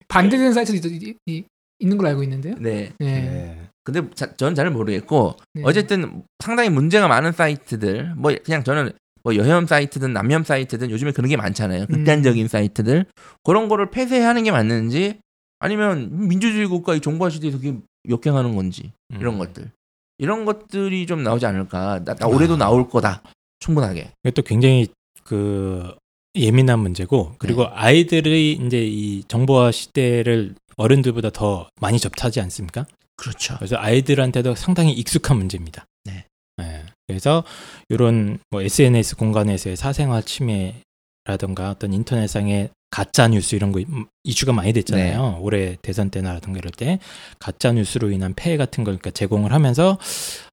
[0.08, 1.46] 반대되는 사이트도 있, 있, 있,
[1.84, 2.54] 있는 걸로 알고 있는데요.
[2.58, 2.92] 네.
[2.98, 3.20] 네.
[3.20, 3.60] 네.
[3.84, 5.62] 근데 자, 저는 잘 모르겠고 네.
[5.64, 8.92] 어쨌든 상당히 문제가 많은 사이트들 뭐 그냥 저는
[9.22, 11.86] 뭐 여혐 사이트든 남혐 사이트든 요즘에 그런 게 많잖아요.
[11.86, 13.04] 극단적인 사이트들
[13.42, 15.18] 그런 거를 폐쇄하는 게 맞는지
[15.58, 17.76] 아니면 민주주의 국가의 정보화 시대에서 그게
[18.08, 19.38] 역행하는 건지 이런 음.
[19.38, 19.70] 것들
[20.16, 22.02] 이런 것들이 좀 나오지 않을까.
[22.04, 22.58] 나, 나 올해도 아.
[22.58, 23.22] 나올 거다.
[23.60, 24.12] 충분하게.
[24.24, 24.88] 이것도 굉장히
[25.24, 25.94] 그
[26.36, 27.70] 예민한 문제고 그리고 네.
[27.72, 32.86] 아이들이 이제 이 정보화 시대를 어른들보다 더 많이 접하지 않습니까?
[33.16, 33.56] 그렇죠.
[33.58, 35.86] 그래서 아이들한테도 상당히 익숙한 문제입니다.
[36.04, 36.24] 네.
[36.60, 36.84] 예.
[37.06, 37.44] 그래서
[37.88, 44.72] 이런 뭐 SNS 공간에서의 사생활 침해라든가 어떤 인터넷상의 가짜 뉴스 이런 거 음, 이슈가 많이
[44.72, 45.30] 됐잖아요.
[45.32, 45.38] 네.
[45.40, 47.00] 올해 대선 때나라든가 이럴 때
[47.40, 49.98] 가짜 뉴스로 인한 폐해 같은 걸 그러니까 제공을 하면서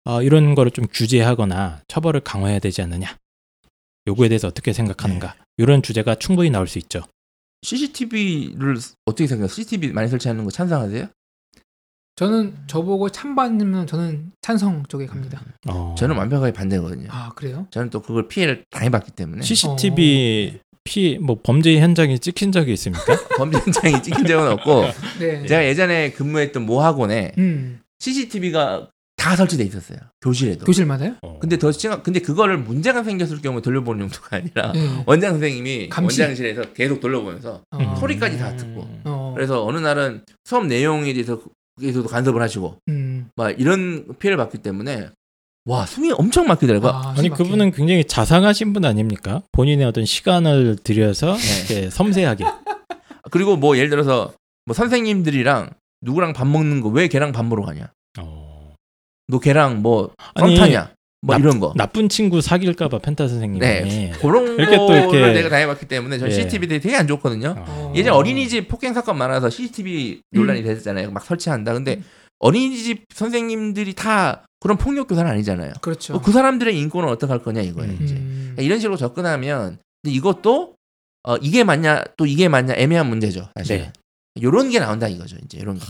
[0.05, 3.17] 어, 이런 거를 좀 규제하거나 처벌을 강화해야 되지 않느냐.
[4.07, 5.35] 요거에 대해서 어떻게 생각하는가.
[5.37, 5.43] 네.
[5.59, 7.03] 이런 주제가 충분히 나올 수 있죠.
[7.63, 9.49] CCTV를 어떻게 생각해요?
[9.49, 11.09] CCTV 많이 설치하는 거 찬성하세요?
[12.17, 15.41] 저는 저보고 찬반이면 저는 찬성 쪽에 갑니다.
[15.69, 15.95] 어.
[15.97, 17.09] 저는 완벽하게 반대거든요.
[17.13, 17.69] 아 그래요?
[17.71, 23.05] 저는 또 그걸 피해를 당해봤기 때문에 CCTV 피 뭐 범죄 현장이 찍힌 적이 있습니까?
[23.37, 24.85] 범죄 현장이 찍힌 적은 없고
[25.21, 25.47] 네.
[25.47, 29.99] 제가 예전에 근무했던 모 학원에 음 CCTV가 다 설치돼 있었어요.
[30.23, 30.65] 교실에도.
[30.65, 31.17] 교실마다요?
[31.23, 31.39] 어.
[31.41, 35.03] 근데 더 심각 근데 그거를 문제가 생겼을 경우에 돌려보는 용도가 아니라 네.
[35.07, 36.23] 원장 선생님이 감시.
[36.23, 37.79] 원장실에서 계속 돌려보면서 어.
[37.79, 37.97] 음.
[37.97, 38.89] 소리까지 다 듣고.
[39.05, 39.33] 어.
[39.35, 41.41] 그래서 어느 날은 수업 내용에 대해서
[41.81, 43.29] 계속 간섭을 하시고 음.
[43.37, 45.11] 막 이런 피해를 받기 때문에
[45.67, 46.91] 와 숨이 엄청 막히더라고요.
[46.91, 47.43] 아, 아니 심각해.
[47.45, 49.43] 그분은 굉장히 자상하신 분 아닙니까?
[49.53, 51.59] 본인의 어떤 시간을 들여서 네.
[51.75, 52.45] 이렇게 섬세하게
[53.31, 54.33] 그리고 뭐 예를 들어서
[54.65, 55.71] 뭐 선생님들이랑
[56.03, 57.91] 누구랑 밥 먹는 거 왜 걔랑 밥 먹으러 가냐?
[59.29, 59.33] 어.
[59.33, 60.93] 너 걔랑 뭐 썸타냐?
[61.21, 61.73] 뭐 나- 이런 거.
[61.77, 64.13] 나쁜 친구 사귈까봐 펜타 선생님이 네.
[64.21, 66.33] 그런 이렇게 또 거를 이렇게- 내가 당해봤기 때문에 전 예.
[66.35, 67.55] CCTV들이 되게 안 좋거든요.
[67.59, 67.93] 어.
[67.97, 70.65] 예전 어린이집 폭행 사건 많아서 CCTV 논란이 음.
[70.65, 71.11] 됐잖아요.
[71.11, 71.73] 막 설치한다.
[71.75, 72.05] 근데 음.
[72.39, 75.73] 어린이집 선생님들이 다 그런 폭력 교사는 아니잖아요.
[75.81, 76.15] 그렇죠.
[76.15, 77.91] 어, 그 사람들의 인권은 어떻게 할 거냐 이거예요.
[77.93, 77.99] 음.
[78.05, 78.39] 이제 음.
[78.55, 80.75] 그러니까 이런 식으로 접근하면 근데 이것도
[81.25, 83.49] 어, 이게 맞냐 또 이게 맞냐 애매한 문제죠.
[83.57, 83.79] 사실.
[83.79, 83.93] 네.
[84.41, 85.37] 요런 게 나온다 이거죠.
[85.45, 85.85] 이제 이런 거.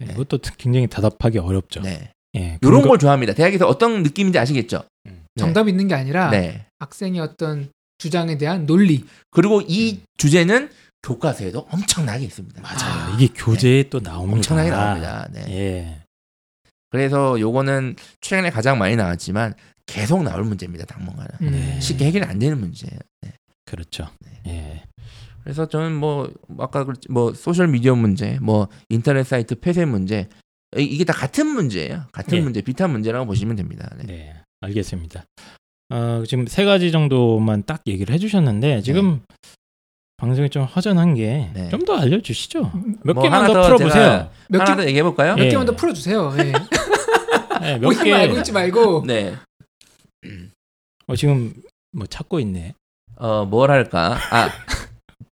[0.00, 1.80] 이것도 굉장히 대답하기 어렵죠.
[1.80, 2.12] 네.
[2.38, 2.58] 예.
[2.62, 3.34] 요런 근거- 걸 좋아합니다.
[3.34, 4.82] 대학에서 어떤 느낌인지 아시겠죠?
[5.04, 5.22] 네.
[5.38, 6.66] 정답이 있는 게 아니라 네.
[6.78, 9.04] 학생의 어떤 주장에 대한 논리.
[9.30, 10.70] 그리고 이 주제는
[11.02, 12.60] 교과서에도 엄청나게 있습니다.
[12.62, 12.78] 맞아요.
[12.80, 14.36] 아, 이게 교재에 또 나옵니다.
[14.36, 15.28] 엄청나게 나옵니다.
[15.32, 15.44] 네.
[15.50, 16.02] 예.
[16.90, 19.54] 그래서 요거는 최근에 가장 많이 나왔지만
[19.86, 20.84] 계속 나올 문제입니다.
[20.86, 21.50] 당분간은 음.
[21.50, 21.80] 네.
[21.80, 22.98] 쉽게 해결이 안 되는 문제예요.
[23.22, 23.32] 네.
[23.64, 24.08] 그렇죠.
[24.46, 24.82] 예.
[25.42, 30.28] 그래서 저는 뭐 아까 그랬지 뭐 소셜 미디어 문제, 뭐 인터넷 사이트 폐쇄 문제
[30.76, 32.04] 이- 이게 다 같은 문제예요.
[32.12, 32.42] 같은 예.
[32.42, 33.90] 문제, 비슷한 문제라고 보시면 됩니다.
[33.96, 34.04] 네.
[34.04, 35.24] 네, 알겠습니다.
[35.90, 39.22] 어, 지금 세 가지 정도만 딱 얘기를 해주셨는데 지금
[40.18, 41.68] 방송이 좀 허전한 게 네.
[41.70, 42.72] 좀더 알려주시죠.
[43.04, 44.30] 몇 뭐 개만 더 더 풀어보세요.
[44.48, 45.36] 몇 하나 개, 더 얘기해 볼까요?
[45.36, 45.48] 몇 예.
[45.48, 46.34] 개만 더 풀어주세요.
[46.38, 46.42] 예.
[47.60, 48.12] 네, 몇 보기만 개.
[48.14, 49.04] 알고 있지 말고.
[49.06, 49.34] 네.
[51.06, 51.54] 어, 지금
[51.92, 52.74] 뭐 찾고 있네.
[53.16, 54.18] 어, 뭘 할까?
[54.30, 54.50] 아,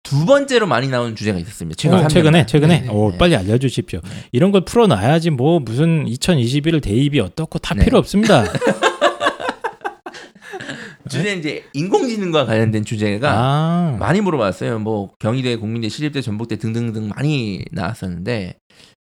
[0.08, 1.76] 두 번째로 많이 나온 주제가 있었습니다.
[1.76, 2.08] 최근 어, 3년.
[2.08, 3.18] 최근에 최근에 네, 네, 오, 네.
[3.18, 4.00] 빨리 알려주십시오.
[4.02, 4.10] 네.
[4.32, 7.84] 이런 걸 풀어놔야지 뭐 무슨 2021 대입이 어떻고 다 네.
[7.84, 8.44] 필요 없습니다.
[11.10, 14.78] 주제 이제 인공지능과 관련된 주제가 아, 많이 물어봤어요.
[14.78, 18.56] 뭐 경희대, 국민대, 시립대, 전북대 등등등 많이 나왔었는데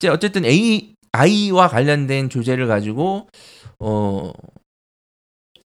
[0.01, 3.29] 이제 어쨌든 A I와 관련된 주제를 가지고
[3.79, 4.33] 어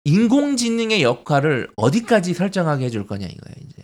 [0.05, 3.57] 인공지능의 역할을 어디까지 설정하게 해줄 거냐 이거예요.
[3.67, 3.83] 이제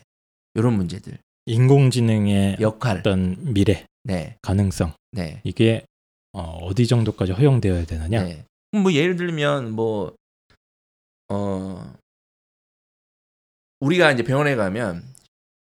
[0.54, 2.98] 이런 문제들 인공지능의 역할.
[2.98, 5.84] 어떤 미래 네, 가능성 네, 이게
[6.32, 8.22] 어, 어디 정도까지 허용되어야 되느냐?
[8.22, 8.44] 네.
[8.72, 10.14] 뭐 예를 들면 뭐
[11.30, 11.94] 어.
[13.80, 15.04] 우리가 이제 병원에 가면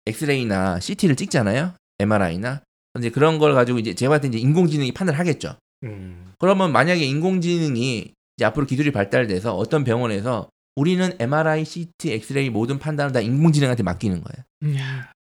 [0.06, 1.74] 엑스레이나 CT를 찍잖아요.
[1.98, 2.62] MRI나.
[2.98, 5.56] 이제 그런 걸 가지고 이제 제가 봤을 때 이제 인공지능이 판단을 하겠죠.
[5.84, 12.78] 음, 그러면 만약에 인공지능이 이제 앞으로 기술이 발달돼서 어떤 병원에서 우리는 MRI, CT, 엑스레이 모든
[12.78, 14.44] 판단을 다 인공지능한테 맡기는 거예요.
[14.62, 14.76] 음,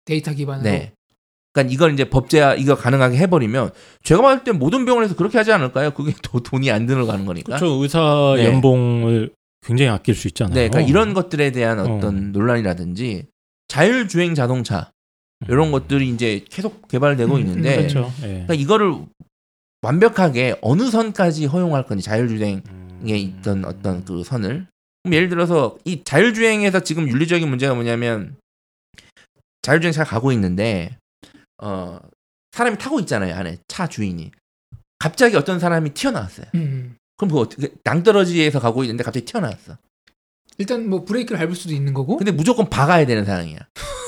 [0.06, 0.62] 데이터 기반으로.
[0.62, 0.92] 네.
[1.52, 3.70] 그러니까 이걸 이제 법제화 이거 가능하게 해버리면
[4.02, 5.90] 제가 봤을 때 모든 병원에서 그렇게 하지 않을까요?
[5.92, 7.56] 그게 또 돈이 안 들어가는 거니까.
[7.56, 7.82] 그렇죠.
[7.82, 8.46] 의사 네.
[8.46, 9.32] 연봉을
[9.66, 10.54] 굉장히 아낄 수 있잖아요.
[10.54, 11.96] 네, 그러니까 이런 것들에 대한 어.
[11.96, 13.26] 어떤 논란이라든지
[13.68, 14.92] 자율주행 자동차
[15.48, 18.12] 이런 것들이 이제 계속 개발되고 음, 있는데 음, 그렇죠.
[18.22, 18.26] 예.
[18.28, 18.94] 그러니까 이거를
[19.82, 23.06] 완벽하게 어느 선까지 허용할 건지 자율주행에 음.
[23.06, 24.66] 있던 어떤 그 선을
[25.02, 28.36] 그럼 예를 들어서 이 자율주행에서 지금 윤리적인 문제가 뭐냐면
[29.66, 30.96] 자율주행 잘 가고 있는데
[31.60, 31.98] 어
[32.52, 34.30] 사람이 타고 있잖아요 안에 차 주인이
[35.00, 36.46] 갑자기 어떤 사람이 튀어나왔어요.
[36.54, 36.96] 음.
[37.16, 39.76] 그럼 그 어떻게 낭떠러지에서 가고 있는데 갑자기 튀어나왔어.
[40.58, 42.16] 일단 뭐 브레이크를 밟을 수도 있는 거고.
[42.16, 43.58] 근데 무조건 박아야 되는 상황이야.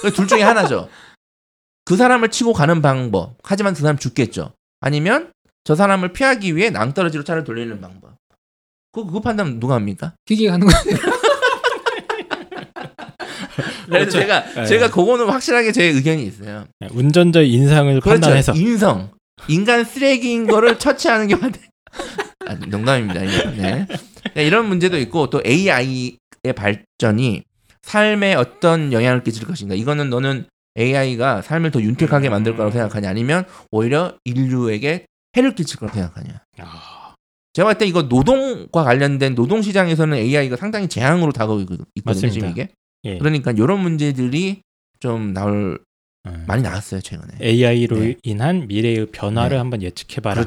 [0.02, 0.88] 그둘 중에 하나죠.
[1.84, 3.36] 그 사람을 치고 가는 방법.
[3.42, 4.52] 하지만 그 사람 죽겠죠.
[4.80, 5.32] 아니면
[5.64, 8.14] 저 사람을 피하기 위해 낭떠러지로 차를 돌리는 방법.
[8.92, 10.14] 그, 그 판단 누가 합니까?
[10.24, 10.72] 기계가 하는 거.
[13.88, 14.18] 그래서 그렇죠.
[14.20, 14.66] 제가, 네.
[14.66, 16.66] 제가 그거는 확실하게 제 의견이 있어요.
[16.80, 18.20] 네, 운전자의 인상을 그렇죠.
[18.20, 19.10] 판단해서 인성.
[19.48, 21.52] 인간 쓰레기인 거를 처치하는 게 맞아요.
[22.46, 23.20] 아, 농담입니다.
[23.20, 23.86] 네.
[23.88, 26.16] 그러니까 이런 문제도 있고 또 AI의
[26.54, 27.42] 발전이
[27.82, 29.74] 삶에 어떤 영향을 끼칠 것인가.
[29.74, 30.46] 이거는 너는
[30.78, 36.42] AI가 삶을 더 윤택하게 만들 거라고 생각하냐 아니면 오히려 인류에게 해를 끼칠 거라고 생각하냐.
[36.58, 37.14] 아,
[37.52, 41.86] 제가 봤을 때 이거 노동과 관련된 노동 시장에서는 AI가 상당히 재앙으로 다가오고 있거든요.
[42.04, 42.32] 맞습니다.
[42.32, 42.68] 지금 이게.
[43.04, 43.18] 예.
[43.18, 44.62] 그러니까 이런 문제들이
[45.00, 45.78] 좀 나올
[46.26, 46.44] 음.
[46.46, 47.34] 많이 나왔어요 최근에.
[47.40, 48.16] AI로 네.
[48.22, 49.58] 인한 미래의 변화를 네.
[49.58, 50.46] 한번 예측해봐라라는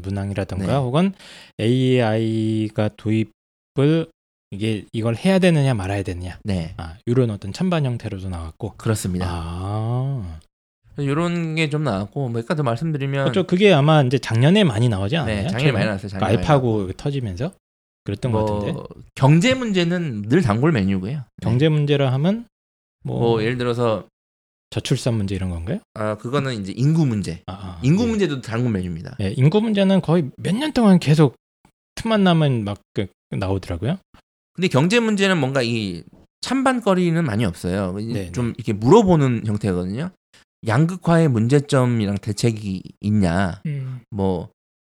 [0.00, 0.08] 그렇죠.
[0.08, 0.72] 문항이라던가 네.
[0.74, 1.12] 혹은
[1.60, 4.06] AI가 도입을
[4.50, 9.26] 이게 이걸 해야 되느냐 말아야 되느냐 네, 아, 이런 어떤 찬반 형태로도 나왔고 그렇습니다.
[9.28, 10.38] 아
[10.96, 15.42] 이런 게 좀 나왔고 뭐 아까도 말씀드리면 그렇죠 그게 아마 이제 작년에 많이 나오지 않았나요?
[15.42, 16.08] 네, 작년에 많이 나왔어요.
[16.08, 17.52] 작년에 많이 알파고 터지면서
[18.08, 21.12] 그랬던 것 같은데 뭐 경제 문제는 늘 단골 메뉴고요.
[21.12, 21.24] 네.
[21.42, 22.46] 경제 문제라 하면
[23.04, 24.06] 뭐, 뭐 예를 들어서
[24.70, 25.78] 저출산 문제 이런 건가요?
[25.94, 27.42] 아 그거는 이제 인구 문제.
[27.46, 28.08] 아, 아, 인구 예.
[28.08, 29.16] 문제도 단골 메뉴입니다.
[29.20, 31.34] 예, 인구 문제는 거의 몇 년 동안 계속
[31.96, 33.98] 틈만 나면 막 그, 나오더라고요.
[34.54, 36.02] 근데 경제 문제는 뭔가 이
[36.40, 37.92] 찬반거리는 많이 없어요.
[37.92, 40.10] 네, 좀 이렇게 물어보는 형태거든요.
[40.66, 43.60] 양극화의 문제점이랑 대책이 있냐.
[43.66, 44.00] 음.
[44.10, 44.48] 뭐,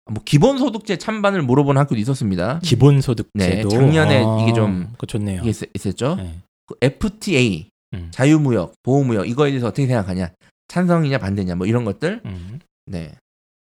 [0.10, 2.60] 뭐 기본소득제 찬반을 물어보는 학교도 있었습니다.
[2.64, 5.42] 기본소득제도 네, 작년에 아, 이게 좀 좋네요.
[5.42, 6.16] 이게 있- 있었죠.
[6.16, 6.40] 네.
[6.66, 8.10] 그 FTA 음.
[8.12, 10.32] 자유무역, 보호무역 이거에 대해서 어떻게 생각하냐?
[10.68, 12.22] 찬성이냐 반대냐 뭐 이런 것들.
[12.26, 13.14] 음, 네.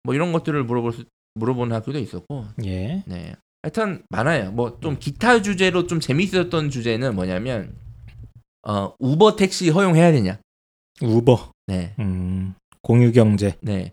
[0.03, 1.05] 뭐 이런 것들을 물어볼 수,
[1.35, 2.47] 물어보는 학교도 있었고.
[2.65, 3.03] 예.
[3.07, 3.35] 네.
[3.63, 4.53] 하여튼 많아요.
[4.53, 7.75] 뭐 좀 기타 주제로 좀 재밌었던 주제는 뭐냐면
[8.67, 10.39] 어 우버 택시 허용해야 되냐?
[11.03, 11.95] 우버, 네.
[11.99, 13.57] 음, 공유 경제.
[13.61, 13.93] 네.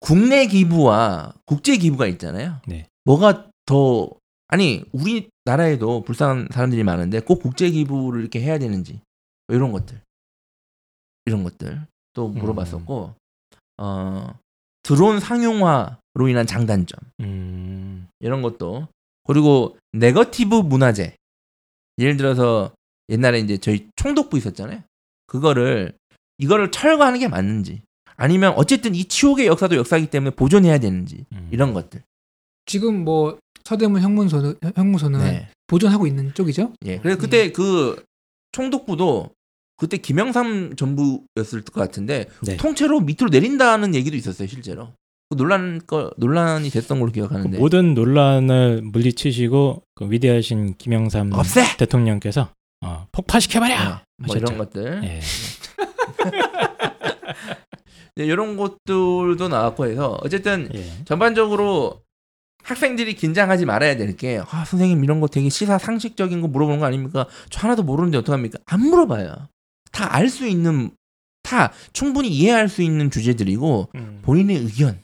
[0.00, 2.60] 국내 기부와 국제 기부가 있잖아요.
[2.66, 2.86] 네.
[3.04, 4.10] 뭐가 더
[4.48, 9.00] 아니 우리나라에도 불쌍한 사람들이 많은데 꼭 국제 기부를 이렇게 해야 되는지
[9.46, 10.00] 뭐 이런 것들.
[11.26, 13.14] 이런 것들 또 물어봤었고
[13.78, 14.34] 어
[14.82, 16.98] 드론 상용화로 인한 장단점.
[17.20, 18.88] 음, 이런 것도.
[19.24, 21.14] 그리고 네거티브 문화재.
[21.98, 22.72] 예를 들어서
[23.10, 24.82] 옛날에 이제 저희 총독부 있었잖아요.
[25.26, 25.94] 그거를
[26.38, 27.82] 이거를 철거하는 게 맞는지
[28.18, 31.48] 아니면 어쨌든 이 치욕의 역사도 역사이기 때문에 보존해야 되는지 음.
[31.50, 32.02] 이런 것들
[32.66, 35.48] 지금 뭐 서대문 형문소는 형무소는 네.
[35.66, 36.72] 보존하고 있는 쪽이죠.
[36.84, 38.02] 예 그래서 그때 그
[38.52, 39.30] 총독부도
[39.76, 42.56] 그때 김영삼 정부였을 것 같은데 네.
[42.56, 44.92] 통째로 밑으로 내린다는 얘기도 있었어요 실제로
[45.30, 51.76] 그 논란 거 논란이 됐던 걸로 그 기억하는데 모든 논란을 물리치시고 그 위대하신 김영삼 없애
[51.76, 52.50] 대통령께서
[52.80, 53.74] 어, 폭파시켜버려.
[53.74, 54.36] 어, 뭐.
[54.36, 55.20] 이런 것들 예.
[58.18, 60.84] 네, 이런 것들도 나왔고 해서 어쨌든 예.
[61.04, 62.02] 전반적으로
[62.64, 66.86] 학생들이 긴장하지 말아야 될 게 아, 선생님 이런 거 되게 시사 상식적인 거 물어보는 거
[66.86, 67.26] 아닙니까?
[67.48, 68.58] 저 하나도 모르는데 어떡합니까?
[68.66, 69.48] 안 물어봐요.
[69.92, 70.90] 다 알 수 있는
[71.44, 74.18] 다 충분히 이해할 수 있는 주제들이고 음.
[74.22, 75.00] 본인의 의견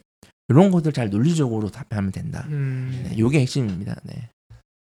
[0.49, 2.45] 이런 것들 잘 논리적으로 답하면 된다.
[2.49, 3.05] 음.
[3.09, 3.95] 네, 요게 핵심입니다.
[4.03, 4.29] 네.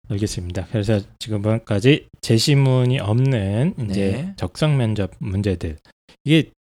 [0.09, 0.67] 알겠습니다.
[0.71, 4.33] 그래서 지금까지 제시문이 없는 이제 네.
[4.37, 5.77] 적성 면접 문제들
[6.23, 6.51] 이게 뭐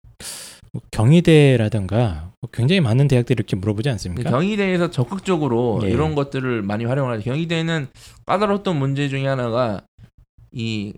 [0.90, 4.30] 경희대라든가 뭐 굉장히 많은 대학들이 이렇게 물어보지 않습니까?
[4.30, 5.90] 경희대에서 적극적으로 예.
[5.90, 7.22] 이런 것들을 많이 활용하죠.
[7.24, 7.88] 경희대는
[8.26, 9.82] 까다로웠던 문제 중에 하나가
[10.52, 10.94] 이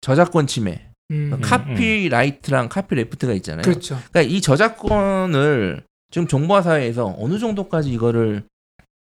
[0.00, 1.32] 저작권 침해, 음.
[1.32, 1.40] 음.
[1.40, 3.62] 카피라이트랑 카피레프트가 있잖아요.
[3.62, 3.98] 그렇죠.
[4.10, 8.42] 그러니까 이 저작권을 지금 정보화 사회에서 어느 정도까지 이거를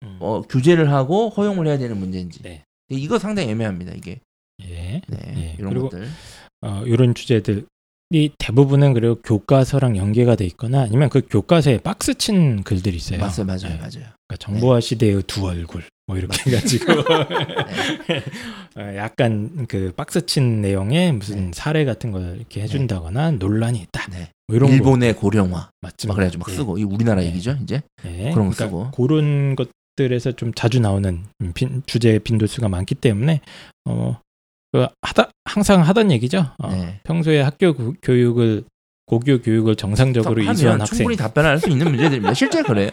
[0.04, 0.18] 음.
[0.20, 2.42] 어, 규제를 하고 허용을 해야 되는 문제인지.
[2.44, 2.64] 네.
[2.90, 3.94] 이거 상당히 애매합니다.
[3.94, 4.20] 이게
[4.64, 5.02] 예.
[5.08, 5.56] 네, 예.
[5.58, 6.08] 이런 그리고 것들.
[6.62, 7.66] 어, 이런 주제들
[8.14, 13.20] 이 대부분은 그리고 교과서랑 연계가 돼 있거나 아니면 그 교과서에 박스 친 글들이 있어요.
[13.20, 13.78] 맞아요, 맞아요, 네.
[13.78, 14.12] 맞아요.
[14.28, 16.94] 그러니까 정보화 시대의 두 얼굴 뭐 이렇게 해가지고
[18.10, 18.24] 네.
[18.76, 21.52] 어, 약간 그 박스 친 내용의 무슨 네.
[21.54, 24.08] 사례 같은 걸 이렇게 해준다거나 논란이 있다.
[24.12, 24.30] 네.
[24.48, 25.70] 뭐 이런 거 일본의 고령화.
[25.80, 26.10] 맞죠.
[26.10, 26.56] 막 그래가지고 막 예.
[26.56, 27.28] 쓰고 이 우리나라 네.
[27.28, 27.82] 얘기죠, 이제.
[28.06, 28.32] 예.
[28.34, 28.92] 그런 거 그러니까 쓰고.
[28.92, 33.40] 그런 것들에서 좀 자주 나오는 빈, 주제 빈도수가 많기 때문에
[33.86, 34.20] 어,
[34.72, 36.46] 그 하다 항상 하던 얘기죠.
[36.58, 37.00] 어, 네.
[37.04, 38.64] 평소에 학교 구- 교육을
[39.06, 40.98] 고교 교육을 정상적으로 이수한 학생.
[40.98, 42.34] 충분히 답변할 수 있는 문제들입니다.
[42.34, 42.90] 실제 그래요.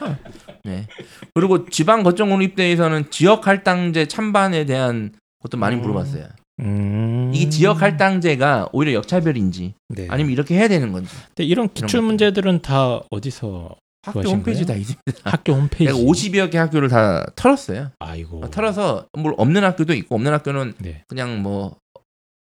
[0.64, 0.86] 네.
[1.34, 5.82] 그리고 지방 거점 공립대에서는 지역 할당제 찬반에 대한 것도 많이 음.
[5.82, 6.26] 물어봤어요.
[6.60, 7.30] 음...
[7.32, 10.06] 이게 지역 할당제가 오히려 역차별인지 네.
[10.10, 12.02] 아니면 이렇게 해야 되는 건지 근데 이런 기출.
[12.02, 13.76] 문제들은 다 어디서
[14.08, 14.66] 학교 홈페이지?
[14.66, 15.02] 다 있습니다.
[15.24, 15.92] 학교 홈페이지.
[15.92, 17.90] 내가 50여 개 학교를 다 털었어요.
[17.98, 18.48] 아이고.
[18.50, 21.04] 털어서 뭐 없는 학교도 있고 없는 학교는 네.
[21.08, 21.76] 그냥 뭐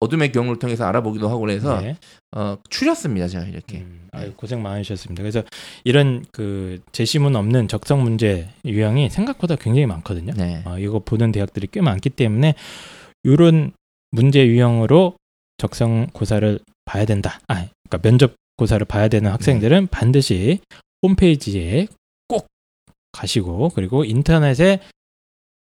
[0.00, 1.96] 어둠의 경우를 통해서 알아보기도 하고 그래서 네.
[2.37, 3.79] 어, 추렸습니다 제가 이렇게.
[3.79, 5.22] 음, 아유, 고생 많으셨습니다.
[5.22, 5.42] 그래서
[5.85, 10.33] 이런 그 제시문 없는 적성 문제 유형이 생각보다 굉장히 많거든요.
[10.37, 10.62] 네.
[10.66, 12.55] 어, 이거 보는 대학들이 꽤 많기 때문에
[13.22, 13.72] 이런
[14.11, 15.14] 문제 유형으로
[15.59, 17.40] 적성 고사를 봐야 된다.
[17.48, 20.61] 아, 그러니까 면접 고사를 봐야 되는 학생들은 반드시
[21.05, 21.87] 홈페이지에
[22.27, 22.47] 꼭
[23.12, 24.81] 가시고 그리고 인터넷에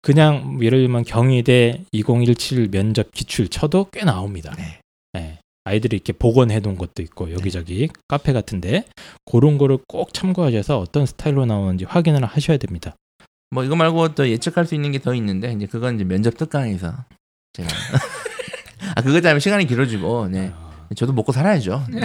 [0.00, 4.54] 그냥 예를 들면 경희대 2017 면접 기출 쳐도 꽤 나옵니다.
[4.56, 4.78] 네.
[5.16, 8.84] 예, 아이들이 이렇게 복원해 놓은 것도 있고 여기저기 카페 같은데
[9.24, 12.94] 그런 거를 꼭 참고하셔서 어떤 스타일로 나오는지 확인을 하셔야 됩니다.
[13.50, 16.94] 뭐 이거 말고 또 예측할 수 있는 게 더 있는데 이제 그건 이제 면접 특강에서
[17.54, 17.68] 제가
[18.96, 20.52] 아 그거 때문에 시간이 길어지고 네.
[20.54, 21.86] 아, 저도 먹고 살아야죠.
[21.90, 22.00] 네.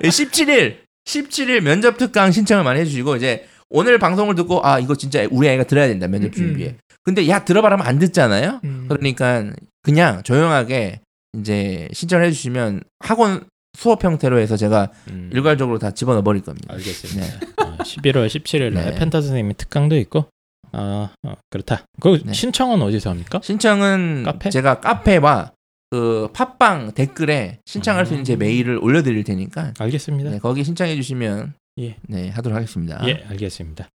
[0.00, 5.48] 17일 17일 면접 특강 신청을 많이 해주시고 이제 오늘 방송을 듣고 아 이거 진짜 우리
[5.48, 6.68] 아이가 들어야 된다 면접 준비에.
[6.68, 6.78] 음.
[7.02, 8.60] 근데 야 들어봐라면 안 듣잖아요.
[8.64, 8.86] 음.
[8.88, 9.50] 그러니까
[9.82, 11.00] 그냥 조용하게
[11.38, 13.44] 이제 신청을 해주시면 학원
[13.76, 16.72] 수업 형태로 해서 제가 음, 일괄적으로 다 집어넣어 버릴 겁니다.
[16.72, 17.26] 알겠습니다.
[17.62, 18.94] 어, 11월 17일 날 네.
[18.94, 20.26] 펜타 선생님의 특강도 있고
[20.72, 21.84] 아 어, 그렇다.
[22.00, 22.32] 그 네.
[22.32, 23.40] 신청은 어디서 합니까?
[23.42, 24.50] 신청은 카페?
[24.50, 25.52] 제가 카페와
[25.90, 28.40] 그 팟빵 댓글에 신청할 수 있는 제 음.
[28.40, 30.30] 메일을 올려드릴 테니까 알겠습니다.
[30.30, 31.96] 네, 거기 신청해 주시면 예.
[32.08, 33.00] 네 하도록 하겠습니다.
[33.06, 33.88] 예, 알겠습니다.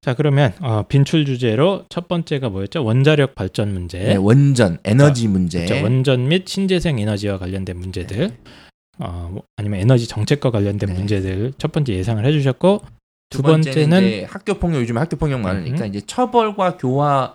[0.00, 2.84] 자, 그러면 어, 빈출 주제로 첫 번째가 뭐였죠?
[2.84, 3.98] 원자력 발전 문제.
[3.98, 5.64] 네, 원전 에너지 문제.
[5.66, 5.82] 그렇죠.
[5.82, 8.30] 원전 및 신재생 에너지와 관련된 문제들.
[9.00, 10.94] 어, 뭐, 아니면 에너지 정책과 관련된 네.
[10.94, 12.82] 문제들 첫 번째 예상을 해주셨고
[13.30, 15.88] 두 번째는 번째는 학교 폭력 요즘 학교 폭력 많으니까 음.
[15.88, 17.34] 이제 처벌과 교화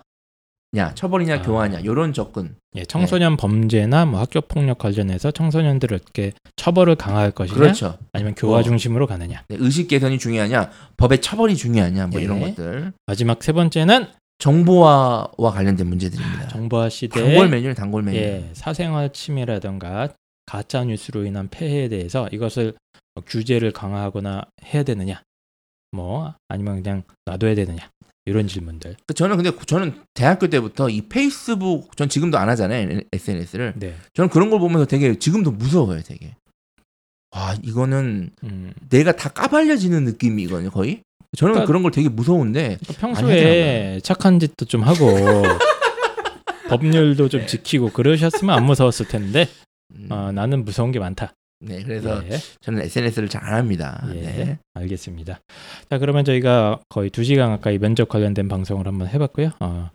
[0.74, 1.42] 냐 처벌이냐 아.
[1.42, 2.56] 교화냐 이런 접근.
[2.74, 7.96] 예, 청소년 범죄나 뭐 학교 폭력 관련해서 청소년들을 어떻게 처벌을 강화할 것이냐, 그렇죠.
[8.12, 8.62] 아니면 교화 어.
[8.62, 9.44] 중심으로 가느냐.
[9.48, 12.24] 네, 의식 개선이 중요하냐 법의 처벌이 중요하냐 뭐 예.
[12.24, 12.92] 이런 것들.
[13.06, 14.06] 마지막 세 번째는
[14.38, 16.48] 정보화와 관련된 문제들입니다.
[16.48, 18.18] 정보화 시대 단골 메뉴를 단골 메뉴.
[18.18, 20.08] 예, 사생활 침해라든가
[20.44, 22.74] 가짜 뉴스로 인한 폐해에 대해서 이것을
[23.26, 25.22] 규제를 강화하거나 해야 되느냐,
[25.92, 27.88] 뭐 아니면 그냥 놔둬야 되느냐
[28.26, 28.96] 이런 질문들.
[29.06, 33.74] 그 저는 근데 저는 대학교 때부터 이 페이스북 전 지금도 안 하잖아요 SNS를.
[33.76, 36.34] 네, 저는 그런 걸 보면서 되게 지금도 무서워요 되게.
[37.32, 41.02] 와 이거는 음, 내가 다 까발려지는 느낌이거든요 거의.
[41.36, 45.04] 저는 그러니까- 그런 걸 되게 무서운데 그러니까 평소에 착한 짓도 좀 하고
[46.68, 49.48] 법률도 좀 지키고 그러셨으면 안 무서웠을 텐데
[49.94, 51.34] 음, 어, 나는 무서운 게 많다.
[51.60, 54.02] 네 그래서 예, 저는 SNS를 잘 안 합니다.
[54.14, 54.58] 예, 네.
[54.74, 55.40] 알겠습니다.
[55.90, 59.50] 자 그러면 저희가 거의 두 시간 가까이 면접 관련된 방송을 한번 해봤고요.
[59.60, 59.90] 어,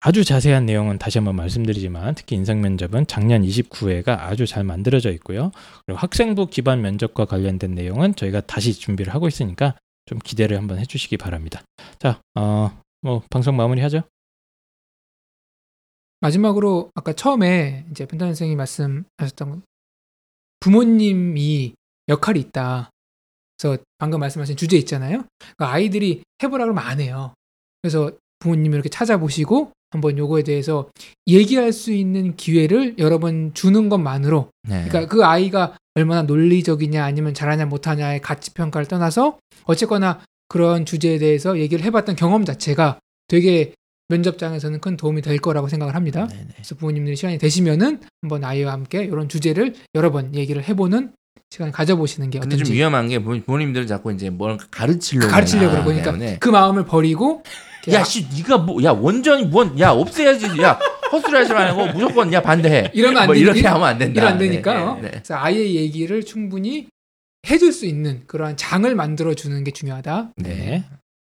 [0.00, 5.50] 아주 자세한 내용은 다시 한번 말씀드리지만 특히 인상 면접은 작년 29회가 아주 잘 만들어져 있고요.
[5.84, 9.74] 그리고 학생부 기반 면접과 관련된 내용은 저희가 다시 준비를 하고 있으니까
[10.04, 11.62] 좀 기대를 한번 해주시기 바랍니다.
[11.98, 12.70] 자, 어,
[13.02, 14.02] 뭐 방송 마무리하죠.
[16.20, 19.62] 마지막으로 아까 처음에 이제 펜타 선생님이 말씀하셨던 건
[20.60, 21.74] 부모님이
[22.08, 22.90] 역할이 있다.
[23.58, 25.24] 그래서 방금 말씀하신 주제 있잖아요.
[25.38, 27.34] 그러니까 아이들이 해보라 그러면 안 해요.
[27.82, 30.90] 그래서 부모님이 이렇게 찾아보시고 한번 요거에 대해서
[31.26, 34.86] 얘기할 수 있는 기회를 여러 번 주는 것만으로 네.
[34.88, 41.58] 그러니까 그 아이가 얼마나 논리적이냐 아니면 잘하냐 못하냐의 가치 평가를 떠나서 어쨌거나 그런 주제에 대해서
[41.58, 42.98] 얘기를 해봤던 경험 자체가
[43.28, 43.74] 되게
[44.08, 46.26] 면접장에서는 큰 도움이 될 거라고 생각을 합니다.
[46.28, 46.46] 네네.
[46.54, 51.12] 그래서 부모님들이 시간이 되시면은 한번 아이와 함께 이런 주제를 여러 번 얘기를 해보는
[51.50, 55.70] 시간을 가져보시는 게 근데 어떤지 좀 위험한 게 부모- 부모님들 자꾸 이제 뭘 가르치려고 가르치려고
[55.70, 57.42] 그러고 그러니까 때문에 그 마음을 버리고
[57.92, 60.76] 야, 씨, 네가 뭐, 야, 원전이 뭔, 야, 없애야지, 야,
[61.12, 62.90] 헛소리 하지 말고 무조건, 야, 반대해.
[62.92, 64.20] 이러면 안 뭐 되니- 이렇게 하면 안 된다.
[64.22, 64.94] 이러 안 되니까 어?
[64.96, 65.10] 네, 네, 네.
[65.18, 66.88] 그래서 아이의 얘기를 충분히
[67.48, 70.32] 해줄 수 있는 그러한 장을 만들어 주는 게 중요하다.
[70.38, 70.82] 네.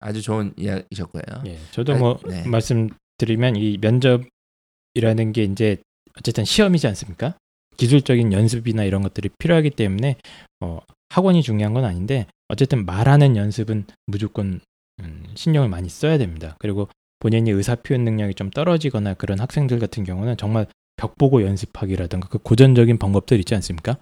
[0.01, 1.22] 아주 좋은 이야기셨고요.
[1.47, 2.47] 예, 저도 아, 뭐 네.
[2.47, 5.78] 말씀드리면 이 면접이라는 게 이제
[6.18, 7.36] 어쨌든 시험이지 않습니까?
[7.76, 10.16] 기술적인 연습이나 이런 것들이 필요하기 때문에
[10.61, 10.80] 어,
[11.11, 14.61] 학원이 중요한 건 아닌데 어쨌든 말하는 연습은 무조건
[15.01, 16.57] 음, 신경을 많이 써야 됩니다.
[16.59, 16.88] 그리고
[17.18, 20.66] 본인이 의사 표현 능력이 좀 떨어지거나 그런 학생들 같은 경우는 정말
[20.97, 23.99] 벽 보고 연습하기라든가 그 고전적인 방법들 있지 않습니까?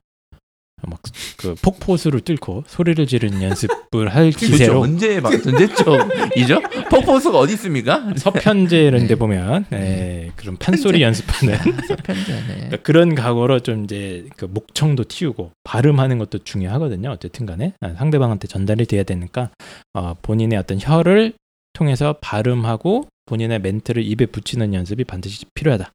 [0.87, 1.01] 막
[1.45, 6.61] 그 폭포수를 뚫고 소리를 지르는 연습을 할 도대체 기세로 언제 막 언제적이죠?
[6.91, 8.14] 폭포수가 어디 있습니까?
[8.16, 9.14] 서편제 이런 데 네.
[9.14, 11.55] 보면 예, 그런 판소리 연습하는
[12.03, 12.39] 편지네.
[12.47, 17.11] 그러니까 그런 각오로 좀 이제 그 목청도 틔우고 발음하는 것도 중요하거든요.
[17.11, 19.51] 어쨌든 간에 아, 상대방한테 전달이 돼야 되니까
[19.93, 21.35] 어, 본인의 어떤 혀를
[21.75, 25.93] 통해서 발음하고 본인의 멘트를 입에 붙이는 연습이 반드시 필요하다.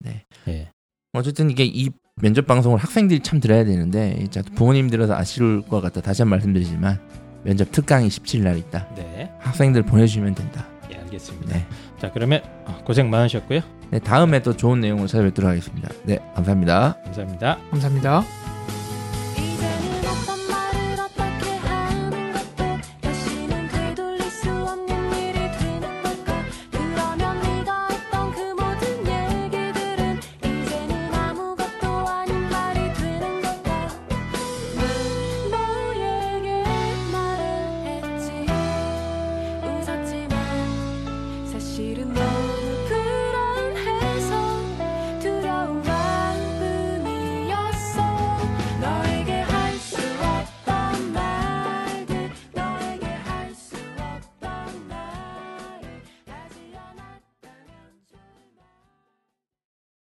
[0.00, 0.24] 네.
[0.46, 0.68] 예.
[1.12, 6.00] 어쨌든 이게 이 면접 방송을 학생들이 참 들어야 되는데 이제 부모님들은 아쉬울 것 같다.
[6.00, 6.98] 다시 한 번 말씀드리지만
[7.44, 8.86] 면접 특강이 17일 날 있다.
[8.94, 9.30] 네.
[9.40, 10.66] 학생들 보내주시면 된다.
[10.92, 11.54] 예, 알겠습니다.
[11.54, 11.66] 네.
[12.00, 13.60] 자, 그러면 어, 고생 많으셨고요.
[13.90, 15.88] 네, 다음에 또 좋은 내용으로 찾아뵙도록 하겠습니다.
[16.04, 16.96] 네, 감사합니다.
[17.04, 17.58] 감사합니다.
[17.70, 18.41] 감사합니다.